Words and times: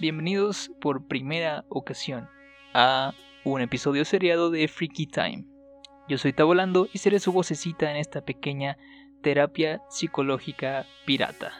bienvenidos 0.00 0.72
por 0.80 1.06
primera 1.06 1.64
ocasión 1.68 2.28
a 2.72 3.14
un 3.44 3.60
episodio 3.60 4.04
seriado 4.04 4.50
de 4.50 4.66
Freaky 4.66 5.06
Time. 5.06 5.44
Yo 6.08 6.18
soy 6.18 6.32
Tabolando 6.32 6.88
y 6.92 6.98
seré 6.98 7.20
su 7.20 7.32
vocecita 7.32 7.90
en 7.90 7.96
esta 7.96 8.24
pequeña 8.24 8.76
terapia 9.22 9.82
psicológica 9.88 10.86
pirata. 11.06 11.52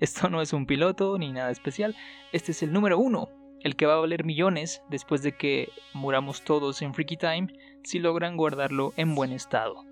Esto 0.00 0.28
no 0.30 0.40
es 0.40 0.52
un 0.52 0.66
piloto 0.66 1.18
ni 1.18 1.32
nada 1.32 1.50
especial, 1.50 1.96
este 2.32 2.52
es 2.52 2.62
el 2.62 2.72
número 2.72 2.98
uno, 2.98 3.28
el 3.60 3.76
que 3.76 3.86
va 3.86 3.94
a 3.94 4.00
valer 4.00 4.24
millones 4.24 4.82
después 4.88 5.22
de 5.22 5.32
que 5.32 5.70
muramos 5.94 6.42
todos 6.42 6.80
en 6.82 6.94
Freaky 6.94 7.16
Time 7.16 7.48
si 7.82 7.98
logran 7.98 8.36
guardarlo 8.36 8.92
en 8.96 9.14
buen 9.14 9.32
estado. 9.32 9.84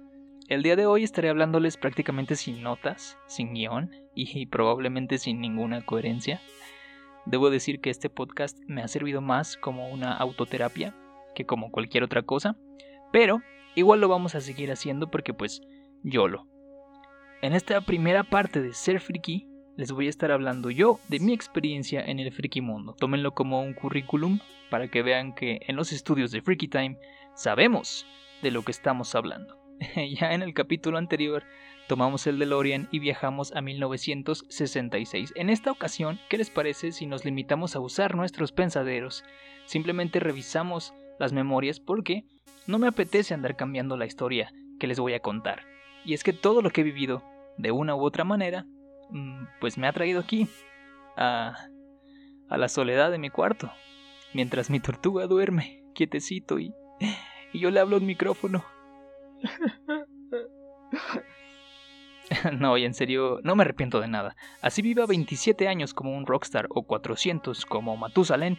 El 0.48 0.62
día 0.62 0.76
de 0.76 0.86
hoy 0.86 1.02
estaré 1.02 1.30
hablándoles 1.30 1.78
prácticamente 1.78 2.36
sin 2.36 2.62
notas, 2.62 3.18
sin 3.26 3.54
guion 3.54 3.90
y 4.14 4.46
probablemente 4.46 5.18
sin 5.18 5.40
ninguna 5.40 5.84
coherencia. 5.84 6.40
Debo 7.26 7.50
decir 7.50 7.80
que 7.80 7.90
este 7.90 8.10
podcast 8.10 8.58
me 8.66 8.82
ha 8.82 8.88
servido 8.88 9.20
más 9.20 9.56
como 9.56 9.88
una 9.88 10.12
autoterapia 10.12 10.94
que 11.34 11.46
como 11.46 11.70
cualquier 11.70 12.04
otra 12.04 12.22
cosa, 12.22 12.56
pero 13.12 13.40
igual 13.74 14.00
lo 14.00 14.08
vamos 14.08 14.34
a 14.34 14.40
seguir 14.40 14.70
haciendo 14.70 15.10
porque 15.10 15.34
pues 15.34 15.62
yo 16.02 16.28
lo. 16.28 16.46
En 17.42 17.52
esta 17.52 17.80
primera 17.80 18.24
parte 18.24 18.60
de 18.60 18.72
Ser 18.72 19.00
Friki 19.00 19.48
les 19.76 19.90
voy 19.90 20.06
a 20.06 20.10
estar 20.10 20.30
hablando 20.30 20.70
yo 20.70 21.00
de 21.08 21.18
mi 21.18 21.32
experiencia 21.32 22.00
en 22.04 22.20
el 22.20 22.32
friki 22.32 22.60
mundo. 22.60 22.94
Tómenlo 22.98 23.32
como 23.32 23.60
un 23.60 23.74
currículum 23.74 24.38
para 24.70 24.88
que 24.88 25.02
vean 25.02 25.34
que 25.34 25.60
en 25.66 25.76
los 25.76 25.92
estudios 25.92 26.30
de 26.30 26.42
Freaky 26.42 26.68
Time 26.68 26.98
sabemos 27.34 28.06
de 28.42 28.50
lo 28.50 28.62
que 28.62 28.70
estamos 28.70 29.14
hablando. 29.14 29.58
ya 30.18 30.32
en 30.32 30.42
el 30.42 30.54
capítulo 30.54 30.98
anterior 30.98 31.42
tomamos 31.86 32.26
el 32.26 32.38
DeLorean 32.38 32.88
y 32.90 32.98
viajamos 32.98 33.52
a 33.54 33.60
1966. 33.60 35.32
En 35.36 35.50
esta 35.50 35.70
ocasión, 35.70 36.18
¿qué 36.28 36.38
les 36.38 36.50
parece 36.50 36.92
si 36.92 37.06
nos 37.06 37.24
limitamos 37.24 37.76
a 37.76 37.80
usar 37.80 38.14
nuestros 38.14 38.52
pensaderos? 38.52 39.24
Simplemente 39.66 40.20
revisamos 40.20 40.94
las 41.18 41.32
memorias 41.32 41.80
porque 41.80 42.24
no 42.66 42.78
me 42.78 42.88
apetece 42.88 43.34
andar 43.34 43.56
cambiando 43.56 43.96
la 43.96 44.06
historia 44.06 44.52
que 44.78 44.86
les 44.86 44.98
voy 44.98 45.14
a 45.14 45.20
contar. 45.20 45.62
Y 46.04 46.14
es 46.14 46.24
que 46.24 46.32
todo 46.32 46.62
lo 46.62 46.70
que 46.70 46.80
he 46.80 46.84
vivido, 46.84 47.22
de 47.56 47.70
una 47.70 47.94
u 47.94 48.02
otra 48.02 48.24
manera, 48.24 48.66
mm, 49.10 49.44
pues 49.60 49.78
me 49.78 49.86
ha 49.86 49.92
traído 49.92 50.20
aquí, 50.20 50.48
a, 51.16 51.54
a 52.48 52.58
la 52.58 52.68
soledad 52.68 53.10
de 53.10 53.18
mi 53.18 53.30
cuarto, 53.30 53.70
mientras 54.32 54.70
mi 54.70 54.80
tortuga 54.80 55.26
duerme, 55.26 55.84
quietecito 55.94 56.58
y, 56.58 56.74
y 57.52 57.60
yo 57.60 57.70
le 57.70 57.80
hablo 57.80 57.96
al 57.96 58.02
micrófono. 58.02 58.64
no, 62.58 62.76
y 62.76 62.84
en 62.84 62.94
serio, 62.94 63.40
no 63.42 63.56
me 63.56 63.62
arrepiento 63.62 64.00
de 64.00 64.08
nada. 64.08 64.36
Así 64.60 64.82
viva 64.82 65.06
27 65.06 65.68
años 65.68 65.94
como 65.94 66.16
un 66.16 66.26
rockstar 66.26 66.66
o 66.70 66.82
400 66.82 67.66
como 67.66 67.96
Matusalén, 67.96 68.58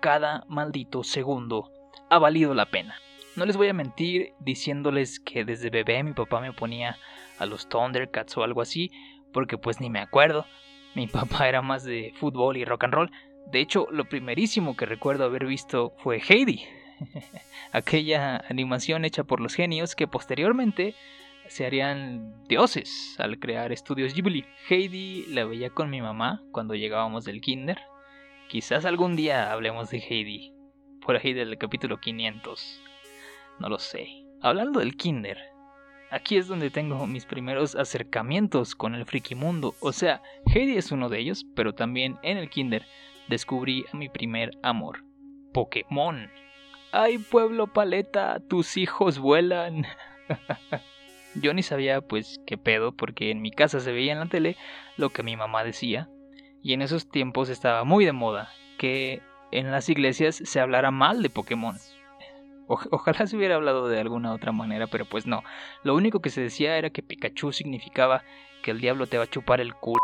cada 0.00 0.44
maldito 0.48 1.02
segundo 1.02 1.72
ha 2.10 2.18
valido 2.18 2.54
la 2.54 2.66
pena. 2.66 2.96
No 3.36 3.46
les 3.46 3.56
voy 3.56 3.68
a 3.68 3.74
mentir 3.74 4.32
diciéndoles 4.40 5.20
que 5.20 5.44
desde 5.44 5.70
bebé 5.70 6.02
mi 6.02 6.12
papá 6.12 6.40
me 6.40 6.52
ponía 6.52 6.96
a 7.38 7.46
los 7.46 7.68
Thundercats 7.68 8.36
o 8.36 8.42
algo 8.42 8.60
así, 8.60 8.90
porque 9.32 9.58
pues 9.58 9.80
ni 9.80 9.90
me 9.90 10.00
acuerdo. 10.00 10.46
Mi 10.94 11.06
papá 11.06 11.48
era 11.48 11.62
más 11.62 11.84
de 11.84 12.12
fútbol 12.16 12.56
y 12.56 12.64
rock 12.64 12.84
and 12.84 12.94
roll. 12.94 13.10
De 13.50 13.60
hecho, 13.60 13.86
lo 13.90 14.04
primerísimo 14.04 14.76
que 14.76 14.86
recuerdo 14.86 15.24
haber 15.24 15.46
visto 15.46 15.94
fue 15.98 16.20
Heidi, 16.28 16.64
aquella 17.72 18.44
animación 18.48 19.04
hecha 19.04 19.24
por 19.24 19.40
los 19.40 19.54
genios 19.54 19.94
que 19.94 20.06
posteriormente 20.06 20.94
se 21.48 21.66
harían 21.66 22.44
dioses 22.46 23.16
al 23.18 23.38
crear 23.38 23.72
estudios 23.72 24.14
Ghibli. 24.14 24.44
Heidi 24.68 25.24
la 25.26 25.44
veía 25.44 25.70
con 25.70 25.90
mi 25.90 26.00
mamá 26.00 26.42
cuando 26.52 26.74
llegábamos 26.74 27.24
del 27.24 27.40
kinder. 27.40 27.78
Quizás 28.48 28.84
algún 28.84 29.16
día 29.16 29.52
hablemos 29.52 29.90
de 29.90 29.98
Heidi, 29.98 30.52
por 31.00 31.16
ahí 31.16 31.32
del 31.32 31.58
capítulo 31.58 31.98
500. 31.98 32.82
No 33.58 33.68
lo 33.68 33.78
sé. 33.78 34.08
Hablando 34.40 34.80
del 34.80 34.96
kinder, 34.96 35.38
aquí 36.10 36.36
es 36.36 36.46
donde 36.46 36.70
tengo 36.70 37.06
mis 37.06 37.26
primeros 37.26 37.74
acercamientos 37.74 38.74
con 38.74 38.94
el 38.94 39.04
friki 39.04 39.34
mundo. 39.34 39.74
O 39.80 39.92
sea, 39.92 40.22
Heidi 40.46 40.76
es 40.76 40.92
uno 40.92 41.08
de 41.08 41.18
ellos, 41.18 41.44
pero 41.54 41.74
también 41.74 42.18
en 42.22 42.38
el 42.38 42.48
kinder 42.48 42.86
descubrí 43.28 43.84
a 43.92 43.96
mi 43.96 44.08
primer 44.08 44.52
amor, 44.62 45.04
Pokémon. 45.52 46.30
¡Ay, 46.92 47.18
pueblo 47.18 47.66
paleta! 47.66 48.40
¡Tus 48.48 48.76
hijos 48.76 49.18
vuelan! 49.18 49.84
Yo 51.34 51.52
ni 51.54 51.62
sabía 51.62 52.00
pues 52.00 52.40
qué 52.46 52.56
pedo 52.56 52.92
porque 52.92 53.30
en 53.30 53.42
mi 53.42 53.50
casa 53.50 53.80
se 53.80 53.92
veía 53.92 54.12
en 54.12 54.20
la 54.20 54.26
tele 54.26 54.56
lo 54.96 55.10
que 55.10 55.22
mi 55.22 55.36
mamá 55.36 55.64
decía 55.64 56.08
y 56.62 56.72
en 56.72 56.82
esos 56.82 57.08
tiempos 57.08 57.48
estaba 57.48 57.84
muy 57.84 58.04
de 58.04 58.12
moda 58.12 58.50
que 58.78 59.22
en 59.52 59.70
las 59.70 59.88
iglesias 59.88 60.36
se 60.42 60.60
hablara 60.60 60.90
mal 60.90 61.22
de 61.22 61.30
Pokémon. 61.30 61.76
ojalá 62.68 63.26
se 63.26 63.36
hubiera 63.36 63.54
hablado 63.56 63.88
de 63.88 64.00
alguna 64.00 64.32
otra 64.32 64.52
manera, 64.52 64.86
pero 64.86 65.04
pues 65.04 65.26
no. 65.26 65.42
Lo 65.82 65.94
único 65.94 66.20
que 66.20 66.30
se 66.30 66.40
decía 66.40 66.76
era 66.76 66.90
que 66.90 67.02
Pikachu 67.02 67.52
significaba 67.52 68.22
que 68.62 68.70
el 68.70 68.80
diablo 68.80 69.06
te 69.06 69.18
va 69.18 69.24
a 69.24 69.30
chupar 69.30 69.60
el 69.60 69.74
culo. 69.74 69.98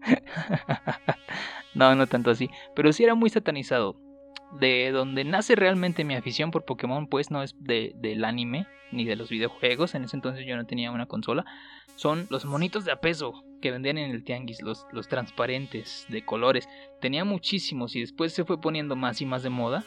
no, 1.74 1.94
no 1.94 2.06
tanto 2.06 2.30
así, 2.30 2.50
pero 2.74 2.92
sí 2.92 3.04
era 3.04 3.14
muy 3.14 3.30
satanizado 3.30 3.96
de 4.52 4.90
donde 4.92 5.24
nace 5.24 5.54
realmente 5.54 6.04
mi 6.04 6.14
afición 6.14 6.50
por 6.50 6.64
Pokémon, 6.64 7.06
pues 7.06 7.30
no 7.30 7.42
es 7.42 7.54
de, 7.60 7.92
del 7.96 8.24
anime 8.24 8.66
ni 8.92 9.04
de 9.04 9.16
los 9.16 9.28
videojuegos. 9.28 9.94
En 9.94 10.04
ese 10.04 10.16
entonces 10.16 10.46
yo 10.46 10.56
no 10.56 10.66
tenía 10.66 10.90
una 10.90 11.06
consola. 11.06 11.44
Son 11.96 12.26
los 12.30 12.44
monitos 12.44 12.84
de 12.84 12.92
a 12.92 13.00
peso 13.00 13.44
que 13.60 13.70
vendían 13.70 13.98
en 13.98 14.10
el 14.10 14.24
tianguis, 14.24 14.62
los, 14.62 14.86
los 14.92 15.08
transparentes 15.08 16.06
de 16.08 16.24
colores. 16.24 16.68
Tenía 17.00 17.24
muchísimos 17.24 17.96
y 17.96 18.00
después 18.00 18.32
se 18.32 18.44
fue 18.44 18.60
poniendo 18.60 18.96
más 18.96 19.20
y 19.20 19.26
más 19.26 19.42
de 19.42 19.50
moda. 19.50 19.84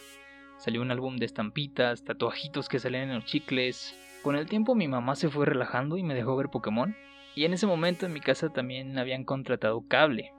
Salió 0.57 0.81
un 0.81 0.91
álbum 0.91 1.18
de 1.18 1.25
estampitas, 1.25 2.03
tatuajitos 2.03 2.69
que 2.69 2.80
salían 2.80 3.09
en 3.09 3.16
los 3.16 3.25
chicles. 3.25 3.96
Con 4.22 4.35
el 4.35 4.47
tiempo 4.47 4.75
mi 4.75 4.88
mamá 4.88 5.16
se 5.16 5.30
fue 5.30 5.46
relajando 5.46 5.97
y 5.97 6.03
me 6.03 6.13
dejó 6.13 6.35
ver 6.35 6.50
Pokémon. 6.50 6.96
Y 7.34 7.46
en 7.46 7.53
ese 7.53 7.66
momento 7.66 8.06
en 8.06 8.13
mi 8.13 8.19
casa 8.19 8.50
también 8.50 9.00
habían 9.00 9.24
contratado 9.24 9.88
cable. 9.88 10.34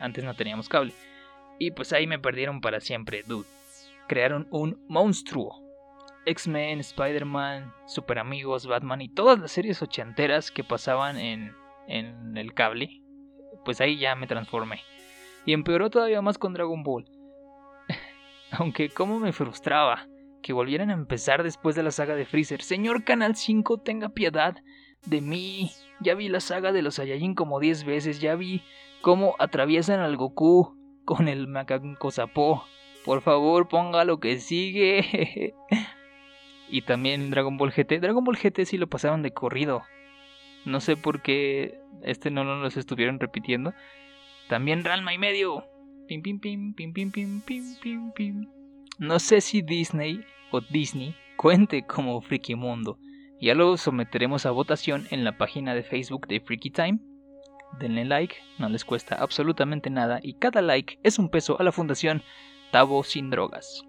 Antes 0.00 0.24
no 0.24 0.34
teníamos 0.34 0.68
cable. 0.68 0.92
Y 1.58 1.70
pues 1.70 1.92
ahí 1.92 2.06
me 2.06 2.18
perdieron 2.18 2.60
para 2.60 2.80
siempre, 2.80 3.22
dude 3.26 3.46
crearon 4.12 4.46
un 4.50 4.78
monstruo. 4.88 5.62
X-Men, 6.26 6.80
Spider-Man, 6.80 7.72
Super 7.86 8.18
Amigos, 8.18 8.66
Batman 8.66 9.00
y 9.00 9.08
todas 9.08 9.38
las 9.38 9.52
series 9.52 9.80
ochenteras 9.80 10.50
que 10.50 10.62
pasaban 10.62 11.16
en, 11.16 11.54
en 11.88 12.36
el 12.36 12.52
cable, 12.52 13.02
pues 13.64 13.80
ahí 13.80 13.98
ya 13.98 14.14
me 14.14 14.26
transformé. 14.26 14.80
Y 15.46 15.54
empeoró 15.54 15.88
todavía 15.88 16.20
más 16.20 16.36
con 16.36 16.52
Dragon 16.52 16.82
Ball. 16.82 17.06
Aunque 18.52 18.90
como 18.90 19.18
me 19.18 19.32
frustraba 19.32 20.06
que 20.42 20.52
volvieran 20.52 20.90
a 20.90 20.94
empezar 20.94 21.42
después 21.42 21.74
de 21.74 21.82
la 21.82 21.90
saga 21.90 22.14
de 22.14 22.26
Freezer. 22.26 22.60
Señor 22.60 23.04
Canal 23.04 23.34
5, 23.34 23.78
tenga 23.78 24.10
piedad 24.10 24.56
de 25.06 25.22
mí. 25.22 25.72
Ya 26.00 26.14
vi 26.14 26.28
la 26.28 26.40
saga 26.40 26.70
de 26.70 26.82
los 26.82 26.96
Saiyajin 26.96 27.34
como 27.34 27.60
10 27.60 27.84
veces. 27.84 28.20
Ya 28.20 28.34
vi 28.34 28.62
cómo 29.00 29.36
atraviesan 29.38 30.00
al 30.00 30.18
Goku 30.18 30.81
con 31.04 31.28
el 31.28 31.48
Macaco 31.48 32.10
Zapó. 32.10 32.64
Por 33.04 33.20
favor, 33.20 33.68
ponga 33.68 34.04
lo 34.04 34.20
que 34.20 34.38
sigue. 34.38 35.54
y 36.68 36.82
también 36.82 37.30
Dragon 37.30 37.56
Ball 37.56 37.72
GT. 37.72 38.00
Dragon 38.00 38.24
Ball 38.24 38.38
GT 38.38 38.64
sí 38.64 38.78
lo 38.78 38.86
pasaron 38.86 39.22
de 39.22 39.32
corrido. 39.32 39.82
No 40.64 40.80
sé 40.80 40.96
por 40.96 41.22
qué 41.22 41.80
este 42.02 42.30
no 42.30 42.44
lo 42.44 42.66
estuvieron 42.66 43.18
repitiendo. 43.18 43.74
También 44.48 44.84
Ralma 44.84 45.12
y 45.12 45.18
medio. 45.18 45.64
Pim 46.06 46.22
pim 46.22 46.38
pim 46.38 46.74
pim 46.74 46.92
pim 46.92 47.10
pim 47.10 47.40
pim 47.40 47.76
pim 47.80 48.12
pim. 48.12 48.48
No 48.98 49.18
sé 49.18 49.40
si 49.40 49.62
Disney 49.62 50.24
o 50.50 50.60
Disney 50.60 51.14
cuente 51.36 51.84
como 51.86 52.20
Freaky 52.20 52.54
Mundo. 52.54 52.98
Ya 53.40 53.54
lo 53.54 53.76
someteremos 53.76 54.46
a 54.46 54.52
votación 54.52 55.06
en 55.10 55.24
la 55.24 55.36
página 55.36 55.74
de 55.74 55.82
Facebook 55.82 56.28
de 56.28 56.40
Freaky 56.40 56.70
Time. 56.70 56.98
Denle 57.78 58.04
like, 58.04 58.36
no 58.58 58.68
les 58.68 58.84
cuesta 58.84 59.16
absolutamente 59.16 59.90
nada 59.90 60.20
y 60.22 60.34
cada 60.34 60.62
like 60.62 60.98
es 61.02 61.18
un 61.18 61.28
peso 61.28 61.58
a 61.58 61.64
la 61.64 61.72
fundación 61.72 62.22
sin 63.04 63.30
drogas. 63.30 63.84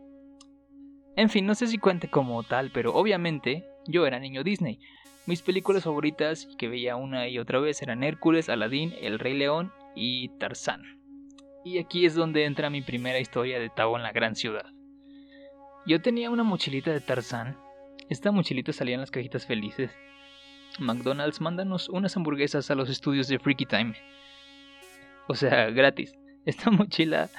En 1.16 1.30
fin, 1.30 1.46
no 1.46 1.56
sé 1.56 1.68
si 1.68 1.78
cuente 1.78 2.10
como 2.10 2.44
tal, 2.44 2.72
pero 2.72 2.94
obviamente 2.94 3.64
yo 3.88 4.06
era 4.06 4.20
niño 4.20 4.44
Disney. 4.44 4.80
Mis 5.26 5.42
películas 5.42 5.84
favoritas 5.84 6.50
que 6.58 6.68
veía 6.68 6.98
una 6.98 7.30
y 7.30 7.40
otra 7.40 7.60
vez 7.60 7.82
eran 7.82 8.04
Hércules, 8.04 8.50
Aladdin, 8.50 8.94
El 9.00 9.20
Rey 9.20 9.38
León 9.38 9.72
y 9.96 10.30
Tarzán. 10.38 10.82
Y 11.64 11.78
aquí 11.78 12.06
es 12.06 12.14
donde 12.14 12.44
entra 12.44 12.70
mi 12.70 12.82
primera 12.82 13.20
historia 13.20 13.60
de 13.60 13.70
Tavo 13.70 13.96
en 13.96 14.04
la 14.04 14.12
gran 14.12 14.36
ciudad. 14.36 14.66
Yo 15.86 16.02
tenía 16.02 16.30
una 16.30 16.44
mochilita 16.44 16.92
de 16.92 17.00
Tarzán. 17.00 17.58
Esta 18.10 18.32
mochilita 18.32 18.74
salía 18.74 18.96
en 18.96 19.02
las 19.02 19.12
cajitas 19.12 19.46
felices. 19.46 19.92
McDonald's, 20.80 21.42
mándanos 21.42 21.90
unas 21.90 22.16
hamburguesas 22.18 22.70
a 22.72 22.76
los 22.76 22.90
estudios 22.90 23.28
de 23.28 23.40
Freaky 23.40 23.66
Time. 23.66 23.94
O 25.28 25.36
sea, 25.36 25.70
gratis. 25.70 26.16
Esta 26.46 26.72
mochila 26.72 27.30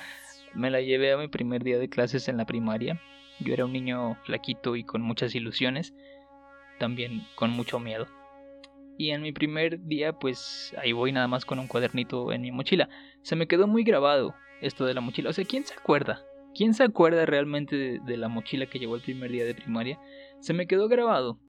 me 0.55 0.71
la 0.71 0.81
llevé 0.81 1.13
a 1.13 1.19
mi 1.19 1.29
primer 1.29 1.63
día 1.63 1.79
de 1.79 1.89
clases 1.89 2.29
en 2.29 2.37
la 2.37 2.47
primaria. 2.47 3.01
Yo 3.41 3.53
era 3.53 3.65
un 3.65 3.73
niño 3.73 4.17
flaquito 4.25 4.77
y 4.77 4.85
con 4.85 5.03
muchas 5.03 5.35
ilusiones, 5.35 5.93
también 6.79 7.27
con 7.35 7.51
mucho 7.51 7.81
miedo. 7.81 8.07
Y 8.97 9.11
en 9.11 9.23
mi 9.23 9.33
primer 9.33 9.85
día, 9.85 10.13
pues 10.13 10.75
ahí 10.81 10.93
voy 10.93 11.11
nada 11.11 11.27
más 11.27 11.45
con 11.45 11.59
un 11.59 11.67
cuadernito 11.67 12.33
en 12.33 12.43
mi 12.43 12.53
mochila. 12.53 12.89
Se 13.23 13.35
me 13.35 13.49
quedó 13.49 13.67
muy 13.67 13.83
grabado 13.83 14.35
esto 14.61 14.87
de 14.87 14.95
la 14.95 15.01
mochila. 15.01 15.31
O 15.31 15.33
sea, 15.33 15.45
¿quién 15.45 15.67
se 15.67 15.75
acuerda? 15.75 16.23
¿Quién 16.55 16.73
se 16.73 16.85
acuerda 16.85 17.27
realmente 17.27 17.75
de, 17.75 17.99
de 17.99 18.17
la 18.17 18.29
mochila 18.29 18.67
que 18.67 18.79
llevó 18.79 18.95
el 18.95 19.03
primer 19.03 19.33
día 19.33 19.45
de 19.45 19.57
primaria? 19.57 19.99
Se 20.39 20.53
me 20.53 20.69
quedó 20.69 20.87
grabado 20.87 21.41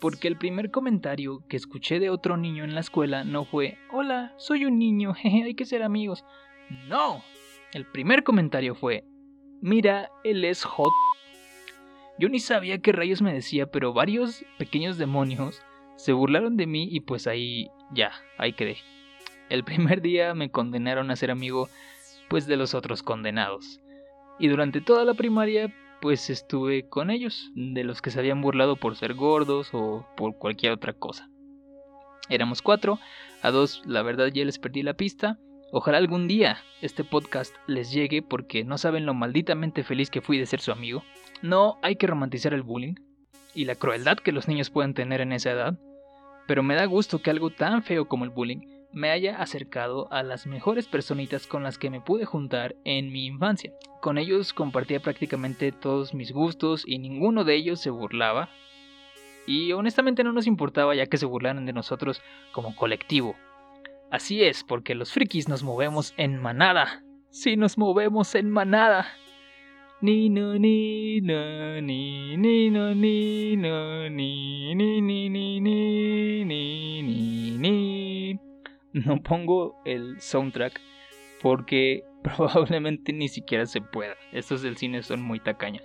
porque 0.00 0.28
el 0.28 0.36
primer 0.36 0.70
comentario 0.70 1.44
que 1.48 1.56
escuché 1.56 2.00
de 2.00 2.10
otro 2.10 2.36
niño 2.36 2.64
en 2.64 2.74
la 2.74 2.80
escuela 2.80 3.22
no 3.24 3.44
fue, 3.44 3.78
hola, 3.92 4.34
soy 4.38 4.64
un 4.64 4.78
niño, 4.78 5.14
jeje, 5.14 5.44
hay 5.44 5.54
que 5.54 5.66
ser 5.66 5.82
amigos. 5.82 6.24
No, 6.88 7.22
el 7.72 7.84
primer 7.84 8.24
comentario 8.24 8.74
fue, 8.74 9.04
mira, 9.60 10.10
él 10.24 10.44
es 10.44 10.64
hot. 10.64 10.92
Yo 12.18 12.28
ni 12.28 12.38
sabía 12.38 12.78
qué 12.78 12.92
rayos 12.92 13.22
me 13.22 13.32
decía, 13.32 13.66
pero 13.66 13.92
varios 13.92 14.44
pequeños 14.58 14.98
demonios 14.98 15.62
se 15.96 16.12
burlaron 16.12 16.56
de 16.56 16.66
mí 16.66 16.88
y 16.90 17.00
pues 17.00 17.26
ahí 17.26 17.68
ya, 17.92 18.12
ahí 18.38 18.52
quedé. 18.52 18.78
El 19.48 19.64
primer 19.64 20.00
día 20.00 20.34
me 20.34 20.50
condenaron 20.50 21.10
a 21.10 21.16
ser 21.16 21.30
amigo 21.30 21.68
pues 22.28 22.46
de 22.46 22.56
los 22.56 22.74
otros 22.74 23.02
condenados. 23.02 23.80
Y 24.38 24.48
durante 24.48 24.80
toda 24.80 25.04
la 25.04 25.14
primaria 25.14 25.74
pues 26.00 26.30
estuve 26.30 26.88
con 26.88 27.10
ellos, 27.10 27.50
de 27.54 27.84
los 27.84 28.02
que 28.02 28.10
se 28.10 28.18
habían 28.18 28.40
burlado 28.40 28.76
por 28.76 28.96
ser 28.96 29.14
gordos 29.14 29.70
o 29.72 30.06
por 30.16 30.36
cualquier 30.36 30.72
otra 30.72 30.92
cosa. 30.92 31.28
Éramos 32.28 32.62
cuatro, 32.62 32.98
a 33.42 33.50
dos 33.50 33.82
la 33.86 34.02
verdad 34.02 34.28
ya 34.28 34.44
les 34.44 34.58
perdí 34.58 34.82
la 34.82 34.94
pista. 34.94 35.38
Ojalá 35.72 35.98
algún 35.98 36.26
día 36.26 36.58
este 36.80 37.04
podcast 37.04 37.54
les 37.66 37.92
llegue 37.92 38.22
porque 38.22 38.64
no 38.64 38.78
saben 38.78 39.06
lo 39.06 39.14
malditamente 39.14 39.84
feliz 39.84 40.10
que 40.10 40.20
fui 40.20 40.38
de 40.38 40.46
ser 40.46 40.60
su 40.60 40.72
amigo. 40.72 41.04
No 41.42 41.78
hay 41.82 41.96
que 41.96 42.06
romantizar 42.06 42.54
el 42.54 42.62
bullying 42.62 42.94
y 43.54 43.64
la 43.64 43.74
crueldad 43.74 44.18
que 44.18 44.32
los 44.32 44.48
niños 44.48 44.70
pueden 44.70 44.94
tener 44.94 45.20
en 45.20 45.32
esa 45.32 45.50
edad, 45.50 45.78
pero 46.46 46.62
me 46.62 46.74
da 46.74 46.84
gusto 46.86 47.20
que 47.20 47.30
algo 47.30 47.50
tan 47.50 47.82
feo 47.82 48.06
como 48.06 48.24
el 48.24 48.30
bullying 48.30 48.79
me 48.92 49.10
haya 49.10 49.36
acercado 49.40 50.12
a 50.12 50.22
las 50.22 50.46
mejores 50.46 50.88
personitas 50.88 51.46
con 51.46 51.62
las 51.62 51.78
que 51.78 51.90
me 51.90 52.00
pude 52.00 52.24
juntar 52.24 52.74
en 52.84 53.12
mi 53.12 53.26
infancia. 53.26 53.72
Con 54.00 54.18
ellos 54.18 54.52
compartía 54.52 55.00
prácticamente 55.00 55.72
todos 55.72 56.14
mis 56.14 56.32
gustos 56.32 56.84
y 56.86 56.98
ninguno 56.98 57.44
de 57.44 57.54
ellos 57.54 57.80
se 57.80 57.90
burlaba. 57.90 58.50
Y 59.46 59.72
honestamente 59.72 60.24
no 60.24 60.32
nos 60.32 60.46
importaba 60.46 60.94
ya 60.94 61.06
que 61.06 61.16
se 61.16 61.26
burlaran 61.26 61.66
de 61.66 61.72
nosotros 61.72 62.20
como 62.52 62.74
colectivo. 62.76 63.36
Así 64.10 64.42
es, 64.42 64.64
porque 64.64 64.94
los 64.94 65.12
frikis 65.12 65.48
nos 65.48 65.62
movemos 65.62 66.14
en 66.16 66.40
manada. 66.40 67.04
Sí, 67.30 67.56
nos 67.56 67.78
movemos 67.78 68.34
en 68.34 68.50
manada. 68.50 69.06
Ni 70.02 70.30
no 70.30 70.58
ni 70.58 71.20
no 71.20 71.80
ni 71.82 72.36
ni 72.36 72.70
no 72.70 72.94
ni 72.94 73.54
no 73.56 74.08
ni 74.08 74.74
ni 74.74 75.00
ni 75.02 75.28
ni 75.28 75.60
ni 75.60 76.44
ni 76.44 77.02
ni 77.02 78.09
no 78.92 79.22
pongo 79.22 79.80
el 79.84 80.20
soundtrack 80.20 80.80
porque 81.42 82.04
probablemente 82.22 83.12
ni 83.12 83.28
siquiera 83.28 83.66
se 83.66 83.80
pueda. 83.80 84.14
Estos 84.32 84.62
del 84.62 84.76
cine 84.76 85.02
son 85.02 85.22
muy 85.22 85.40
tacaños. 85.40 85.84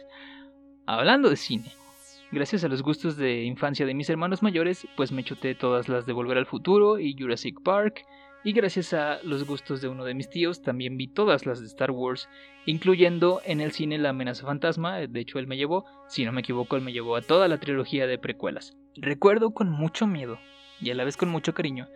Hablando 0.86 1.30
de 1.30 1.36
cine, 1.36 1.72
gracias 2.32 2.64
a 2.64 2.68
los 2.68 2.84
gustos 2.84 3.18
de 3.18 3.44
infancia 3.44 3.86
de 3.86 3.94
mis 3.94 4.10
hermanos 4.10 4.44
mayores, 4.44 4.88
pues 4.96 5.12
me 5.12 5.24
chuté 5.24 5.56
todas 5.56 5.90
las 5.90 6.06
de 6.06 6.14
Volver 6.14 6.38
al 6.38 6.46
Futuro 6.46 7.00
y 7.00 7.16
Jurassic 7.18 7.62
Park. 7.64 8.06
Y 8.44 8.52
gracias 8.52 8.94
a 8.94 9.18
los 9.24 9.44
gustos 9.48 9.82
de 9.82 9.88
uno 9.88 10.06
de 10.06 10.14
mis 10.14 10.30
tíos, 10.30 10.62
también 10.62 10.98
vi 10.98 11.08
todas 11.08 11.48
las 11.48 11.62
de 11.62 11.66
Star 11.66 11.90
Wars, 11.90 12.30
incluyendo 12.68 13.42
en 13.44 13.60
el 13.60 13.72
cine 13.72 13.98
La 13.98 14.10
amenaza 14.10 14.46
fantasma, 14.46 15.00
de 15.00 15.20
hecho 15.20 15.40
él 15.40 15.48
me 15.48 15.58
llevó, 15.58 15.84
si 16.08 16.24
no 16.26 16.32
me 16.32 16.42
equivoco, 16.42 16.76
él 16.76 16.84
me 16.84 16.94
llevó 16.94 17.16
a 17.16 17.24
toda 17.24 17.48
la 17.48 17.60
trilogía 17.60 18.06
de 18.06 18.20
precuelas. 18.20 18.78
Recuerdo 18.98 19.50
con 19.50 19.72
mucho 19.72 20.06
miedo, 20.06 20.38
y 20.80 20.92
a 20.92 20.94
la 20.94 21.06
vez 21.06 21.18
con 21.18 21.30
mucho 21.30 21.56
cariño, 21.56 21.88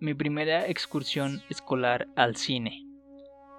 mi 0.00 0.14
primera 0.14 0.66
excursión 0.66 1.42
escolar 1.50 2.08
al 2.16 2.36
cine. 2.36 2.86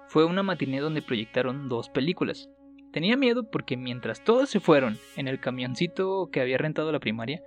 Fue 0.08 0.24
una 0.24 0.42
matiné 0.42 0.80
donde 0.80 1.00
proyectaron 1.00 1.68
dos 1.68 1.88
películas. 1.88 2.50
Tenía 2.92 3.16
miedo 3.16 3.48
porque 3.48 3.76
mientras 3.76 4.22
todos 4.24 4.50
se 4.50 4.60
fueron 4.60 4.98
en 5.16 5.28
el 5.28 5.38
camioncito 5.38 6.28
que 6.30 6.40
había 6.40 6.58
rentado 6.58 6.90
la 6.90 6.98
primaria, 6.98 7.42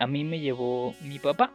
a 0.00 0.06
mí 0.06 0.24
me 0.24 0.40
llevó 0.40 0.94
mi 1.02 1.20
papá, 1.20 1.52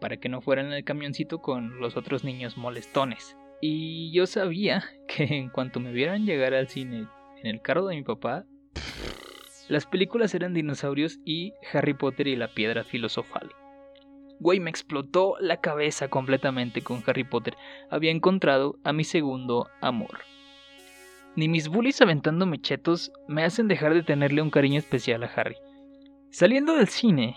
para 0.00 0.16
que 0.16 0.30
no 0.30 0.40
fuera 0.40 0.62
en 0.62 0.72
el 0.72 0.84
camioncito 0.84 1.40
con 1.40 1.78
los 1.78 1.96
otros 1.96 2.24
niños 2.24 2.56
molestones. 2.56 3.36
Y 3.60 4.10
yo 4.12 4.26
sabía 4.26 4.84
que 5.06 5.24
en 5.24 5.50
cuanto 5.50 5.80
me 5.80 5.92
vieran 5.92 6.24
llegar 6.24 6.54
al 6.54 6.68
cine 6.68 7.06
en 7.42 7.46
el 7.46 7.60
carro 7.60 7.86
de 7.86 7.96
mi 7.96 8.02
papá, 8.02 8.46
las 9.68 9.86
películas 9.86 10.34
eran 10.34 10.54
dinosaurios 10.54 11.20
y 11.24 11.52
Harry 11.72 11.94
Potter 11.94 12.26
y 12.26 12.36
la 12.36 12.48
piedra 12.48 12.84
filosofal. 12.84 13.50
Güey, 14.42 14.58
me 14.58 14.70
explotó 14.70 15.36
la 15.38 15.58
cabeza 15.58 16.08
completamente 16.08 16.82
con 16.82 17.00
Harry 17.06 17.22
Potter. 17.22 17.56
Había 17.90 18.10
encontrado 18.10 18.76
a 18.82 18.92
mi 18.92 19.04
segundo 19.04 19.68
amor. 19.80 20.24
Ni 21.36 21.46
mis 21.46 21.68
bullies 21.68 22.02
aventando 22.02 22.44
mechetos 22.44 23.12
me 23.28 23.44
hacen 23.44 23.68
dejar 23.68 23.94
de 23.94 24.02
tenerle 24.02 24.42
un 24.42 24.50
cariño 24.50 24.80
especial 24.80 25.22
a 25.22 25.30
Harry. 25.36 25.54
Saliendo 26.30 26.74
del 26.74 26.88
cine, 26.88 27.36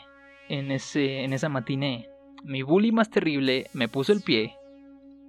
en, 0.49 0.71
ese, 0.71 1.23
en 1.23 1.33
esa 1.33 1.47
matiné, 1.47 2.09
mi 2.43 2.63
bully 2.63 2.91
más 2.91 3.11
terrible 3.11 3.67
me 3.73 3.87
puso 3.87 4.11
el 4.11 4.23
pie 4.23 4.55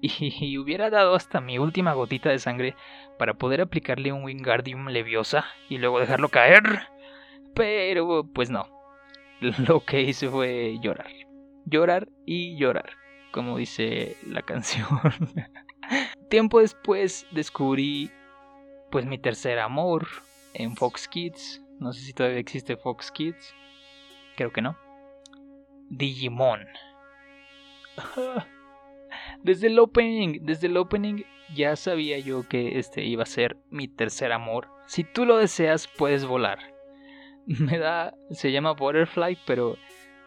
y, 0.01 0.57
hubiera 0.57 0.89
dado 0.89 1.15
hasta 1.15 1.43
mi 1.43 1.59
última 1.59 1.93
gotita 1.93 2.31
de 2.31 2.39
sangre 2.39 2.75
para 3.19 3.35
poder 3.35 3.61
aplicarle 3.61 4.13
un 4.13 4.25
Wingardium 4.25 4.89
Leviosa 4.89 5.45
y 5.69 5.77
luego 5.77 6.01
dejarlo 6.01 6.31
caer. 6.31 6.89
Pero 7.55 8.27
pues 8.33 8.49
no. 8.49 8.67
Lo 9.69 9.85
que 9.85 10.01
hice 10.01 10.31
fue 10.31 10.79
llorar 10.81 11.27
llorar 11.67 12.09
y 12.25 12.57
llorar, 12.57 12.91
como 13.33 13.59
dice 13.59 14.17
la 14.27 14.43
canción. 14.43 14.87
Tiempo 16.31 16.61
después 16.61 17.27
descubrí 17.31 18.11
pues 18.91 19.05
mi 19.05 19.19
tercer 19.19 19.59
amor 19.59 20.07
en 20.55 20.75
Fox 20.77 21.07
Kids. 21.09 21.63
No 21.79 21.93
sé 21.93 22.01
si 22.01 22.13
todavía 22.13 22.39
existe 22.39 22.77
Fox 22.77 23.11
Kids. 23.11 23.55
Creo 24.37 24.53
que 24.53 24.63
no. 24.63 24.77
Digimon. 25.91 26.67
Desde 29.43 29.69
el 29.69 29.79
opening, 29.79 30.41
desde 30.43 30.67
el 30.67 30.77
opening 30.77 31.23
ya 31.55 31.77
sabía 31.77 32.19
yo 32.19 32.47
que 32.49 32.79
este 32.79 33.05
iba 33.05 33.23
a 33.23 33.27
ser 33.27 33.57
mi 33.71 33.89
tercer 33.89 34.33
amor. 34.33 34.69
Si 34.87 35.05
tú 35.05 35.25
lo 35.25 35.39
deseas, 35.39 35.89
puedes 35.89 36.25
volar. 36.25 36.59
Me 37.47 37.79
da, 37.79 38.15
se 38.31 38.51
llama 38.53 38.73
Butterfly, 38.73 39.39
pero 39.47 39.77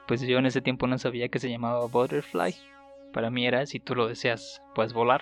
pues 0.09 0.21
yo 0.21 0.39
en 0.39 0.47
ese 0.47 0.61
tiempo 0.61 0.87
no 0.87 0.97
sabía 0.97 1.29
que 1.29 1.37
se 1.37 1.51
llamaba 1.51 1.85
Butterfly. 1.85 2.55
Para 3.13 3.29
mí 3.29 3.45
era, 3.45 3.67
si 3.67 3.79
tú 3.79 3.93
lo 3.93 4.07
deseas, 4.07 4.59
puedes 4.73 4.91
volar. 4.91 5.21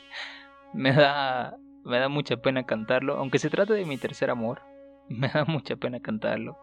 me 0.74 0.92
da 0.92 1.56
me 1.86 1.98
da 1.98 2.10
mucha 2.10 2.36
pena 2.36 2.66
cantarlo, 2.66 3.16
aunque 3.16 3.38
se 3.38 3.48
trata 3.48 3.72
de 3.72 3.86
mi 3.86 3.96
tercer 3.96 4.28
amor. 4.28 4.60
Me 5.08 5.28
da 5.28 5.46
mucha 5.46 5.74
pena 5.76 6.00
cantarlo. 6.00 6.58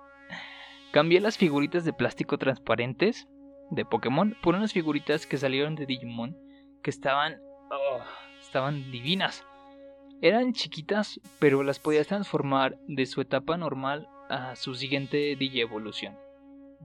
Cambié 0.92 1.20
las 1.20 1.36
figuritas 1.36 1.84
de 1.84 1.94
plástico 1.94 2.38
transparentes 2.38 3.28
de 3.72 3.86
Pokémon 3.86 4.38
por 4.44 4.54
unas 4.54 4.72
figuritas 4.72 5.26
que 5.26 5.38
salieron 5.38 5.74
de 5.74 5.88
Digimon 5.88 6.38
que 6.84 6.92
estaban 6.92 7.42
oh, 7.72 8.00
estaban 8.40 8.92
divinas. 8.92 9.44
Eran 10.22 10.54
chiquitas, 10.54 11.20
pero 11.40 11.64
las 11.64 11.80
podías 11.80 12.06
transformar 12.06 12.78
de 12.88 13.08
su 13.08 13.20
etapa 13.20 13.58
normal 13.58 14.08
a 14.30 14.56
su 14.56 14.76
siguiente 14.76 15.36
Digievolución. 15.36 16.27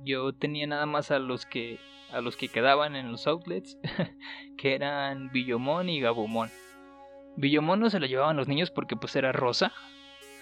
Yo 0.04 0.32
tenía 0.32 0.66
nada 0.66 0.86
más 0.86 1.10
a 1.10 1.18
los 1.18 1.46
que 1.46 1.78
a 2.12 2.20
los 2.20 2.36
que 2.36 2.48
quedaban 2.48 2.94
en 2.94 3.10
los 3.10 3.26
outlets, 3.26 3.78
que 4.58 4.74
eran 4.74 5.30
Billomón 5.32 5.88
y 5.88 6.00
Gabumón. 6.00 6.50
Billomón 7.36 7.80
no 7.80 7.88
se 7.88 7.98
lo 7.98 8.06
llevaban 8.06 8.36
los 8.36 8.48
niños 8.48 8.70
porque 8.70 8.96
pues 8.96 9.16
era 9.16 9.32
rosa. 9.32 9.72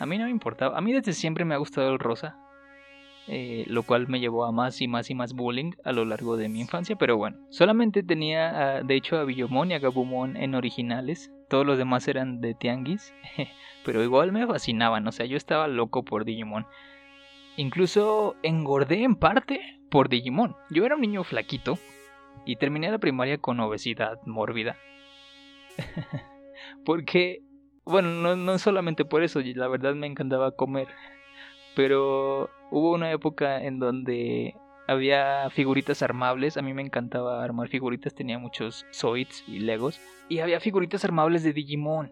A 0.01 0.07
mí 0.07 0.19
no 0.19 0.25
me 0.25 0.31
importaba. 0.31 0.77
A 0.77 0.81
mí 0.81 0.93
desde 0.93 1.13
siempre 1.13 1.45
me 1.45 1.55
ha 1.55 1.59
gustado 1.59 1.91
el 1.93 1.99
rosa. 1.99 2.37
Eh, 3.29 3.65
lo 3.69 3.85
cual 3.85 4.09
me 4.09 4.19
llevó 4.19 4.45
a 4.45 4.51
más 4.51 4.81
y 4.81 4.89
más 4.89 5.09
y 5.09 5.15
más 5.15 5.35
bullying 5.35 5.73
a 5.85 5.93
lo 5.93 6.05
largo 6.05 6.37
de 6.37 6.49
mi 6.49 6.61
infancia. 6.61 6.97
Pero 6.97 7.17
bueno, 7.17 7.37
solamente 7.51 8.03
tenía 8.03 8.83
de 8.83 8.97
hecho 8.97 9.19
a 9.19 9.25
Billomón 9.25 9.71
y 9.71 9.75
a 9.75 9.79
Gabumón 9.79 10.37
en 10.37 10.57
originales. 10.57 11.31
Todos 11.49 11.65
los 11.65 11.79
demás 11.79 12.09
eran 12.09 12.41
de 12.41 12.55
Tianguis. 12.55 13.15
pero 13.85 14.03
igual 14.03 14.33
me 14.33 14.47
fascinaban. 14.47 15.07
O 15.07 15.13
sea, 15.13 15.27
yo 15.27 15.37
estaba 15.37 15.69
loco 15.69 16.05
por 16.05 16.25
Digimon. 16.25 16.67
Incluso 17.61 18.37
engordé 18.43 19.03
en 19.03 19.17
parte 19.17 19.61
por 19.91 20.09
Digimon. 20.09 20.57
Yo 20.71 20.87
era 20.87 20.95
un 20.95 21.03
niño 21.03 21.25
flaquito 21.25 21.79
y 22.47 22.57
terminé 22.57 22.91
la 22.91 22.97
primaria 22.97 23.37
con 23.37 23.61
obesidad 23.61 24.19
mórbida. 24.25 24.79
Porque, 26.87 27.43
bueno, 27.85 28.35
no, 28.35 28.59
solamente 28.59 29.05
por 29.05 29.23
eso, 29.23 29.41
la 29.43 29.69
verdad 29.69 29.95
me 29.95 30.07
encantaba 30.07 30.53
comer. 30.53 30.89
Pero 31.77 32.49
hubo 32.71 32.95
una 32.95 33.11
época 33.11 33.63
en 33.63 33.79
donde 33.79 34.55
había 34.89 35.51
figuritas 35.51 36.01
armables. 36.01 36.57
A 36.57 36.63
mí 36.63 36.73
me 36.73 36.81
encantaba 36.81 37.45
armar 37.45 37.69
figuritas, 37.69 38.15
tenía 38.15 38.39
muchos 38.39 38.87
Zoids 38.91 39.45
y 39.47 39.59
Legos. 39.59 40.01
Y 40.31 40.39
había 40.39 40.61
figuritas 40.61 41.05
armables 41.05 41.43
de 41.43 41.53
Digimon 41.53 42.11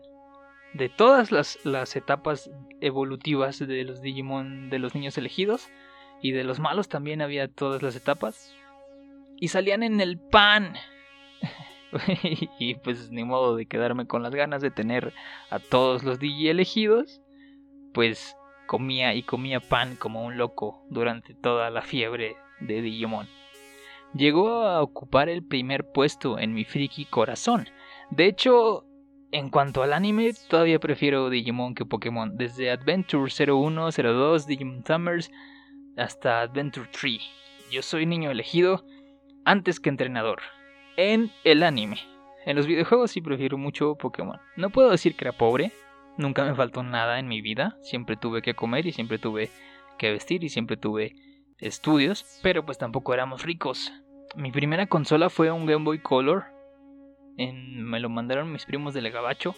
de 0.74 0.88
todas 0.88 1.32
las, 1.32 1.58
las 1.64 1.96
etapas 1.96 2.50
evolutivas 2.80 3.58
de 3.58 3.84
los 3.84 4.00
Digimon 4.00 4.70
de 4.70 4.78
los 4.78 4.94
niños 4.94 5.16
elegidos 5.18 5.68
y 6.20 6.32
de 6.32 6.44
los 6.44 6.60
malos 6.60 6.88
también 6.88 7.22
había 7.22 7.48
todas 7.48 7.82
las 7.82 7.96
etapas 7.96 8.54
y 9.36 9.48
salían 9.48 9.82
en 9.82 10.00
el 10.00 10.18
pan 10.18 10.74
y 12.58 12.74
pues 12.76 13.10
ni 13.10 13.24
modo 13.24 13.56
de 13.56 13.66
quedarme 13.66 14.06
con 14.06 14.22
las 14.22 14.34
ganas 14.34 14.62
de 14.62 14.70
tener 14.70 15.12
a 15.50 15.58
todos 15.58 16.02
los 16.02 16.18
DJ 16.18 16.50
elegidos, 16.50 17.22
pues 17.92 18.36
comía 18.66 19.14
y 19.14 19.22
comía 19.22 19.60
pan 19.60 19.96
como 19.96 20.24
un 20.24 20.36
loco 20.36 20.84
durante 20.90 21.34
toda 21.34 21.70
la 21.70 21.82
fiebre 21.82 22.36
de 22.60 22.82
Digimon. 22.82 23.28
Llegó 24.14 24.62
a 24.62 24.82
ocupar 24.82 25.28
el 25.28 25.44
primer 25.44 25.90
puesto 25.90 26.38
en 26.38 26.54
mi 26.54 26.64
friki 26.64 27.04
corazón. 27.04 27.68
De 28.10 28.26
hecho, 28.26 28.84
en 29.30 29.50
cuanto 29.50 29.82
al 29.82 29.92
anime, 29.92 30.32
todavía 30.48 30.78
prefiero 30.78 31.28
Digimon 31.28 31.74
que 31.74 31.84
Pokémon. 31.84 32.36
Desde 32.36 32.70
Adventure 32.70 33.30
01, 33.30 33.90
02, 33.92 34.46
Digimon 34.46 34.84
Summers, 34.86 35.30
hasta 35.96 36.40
Adventure 36.40 36.88
3. 36.90 37.18
Yo 37.70 37.82
soy 37.82 38.06
niño 38.06 38.30
elegido 38.30 38.84
antes 39.44 39.80
que 39.80 39.90
entrenador. 39.90 40.40
En 40.96 41.30
el 41.44 41.62
anime. 41.62 41.98
En 42.46 42.56
los 42.56 42.66
videojuegos 42.66 43.10
sí 43.10 43.20
prefiero 43.20 43.58
mucho 43.58 43.96
Pokémon. 43.96 44.40
No 44.56 44.70
puedo 44.70 44.90
decir 44.90 45.14
que 45.14 45.24
era 45.24 45.36
pobre. 45.36 45.72
Nunca 46.16 46.44
me 46.44 46.54
faltó 46.54 46.82
nada 46.82 47.18
en 47.18 47.28
mi 47.28 47.42
vida. 47.42 47.76
Siempre 47.82 48.16
tuve 48.16 48.42
que 48.42 48.54
comer 48.54 48.86
y 48.86 48.92
siempre 48.92 49.18
tuve 49.18 49.50
que 49.98 50.10
vestir 50.10 50.42
y 50.42 50.48
siempre 50.48 50.76
tuve 50.76 51.14
estudios. 51.58 52.24
Pero 52.42 52.64
pues 52.64 52.78
tampoco 52.78 53.12
éramos 53.12 53.42
ricos. 53.42 53.92
Mi 54.34 54.50
primera 54.50 54.86
consola 54.86 55.28
fue 55.30 55.50
un 55.50 55.66
Game 55.66 55.84
Boy 55.84 56.00
Color. 56.00 56.44
Me 57.46 58.00
lo 58.00 58.08
mandaron 58.08 58.52
mis 58.52 58.66
primos 58.66 58.94
del 58.94 59.10
Gabacho. 59.10 59.54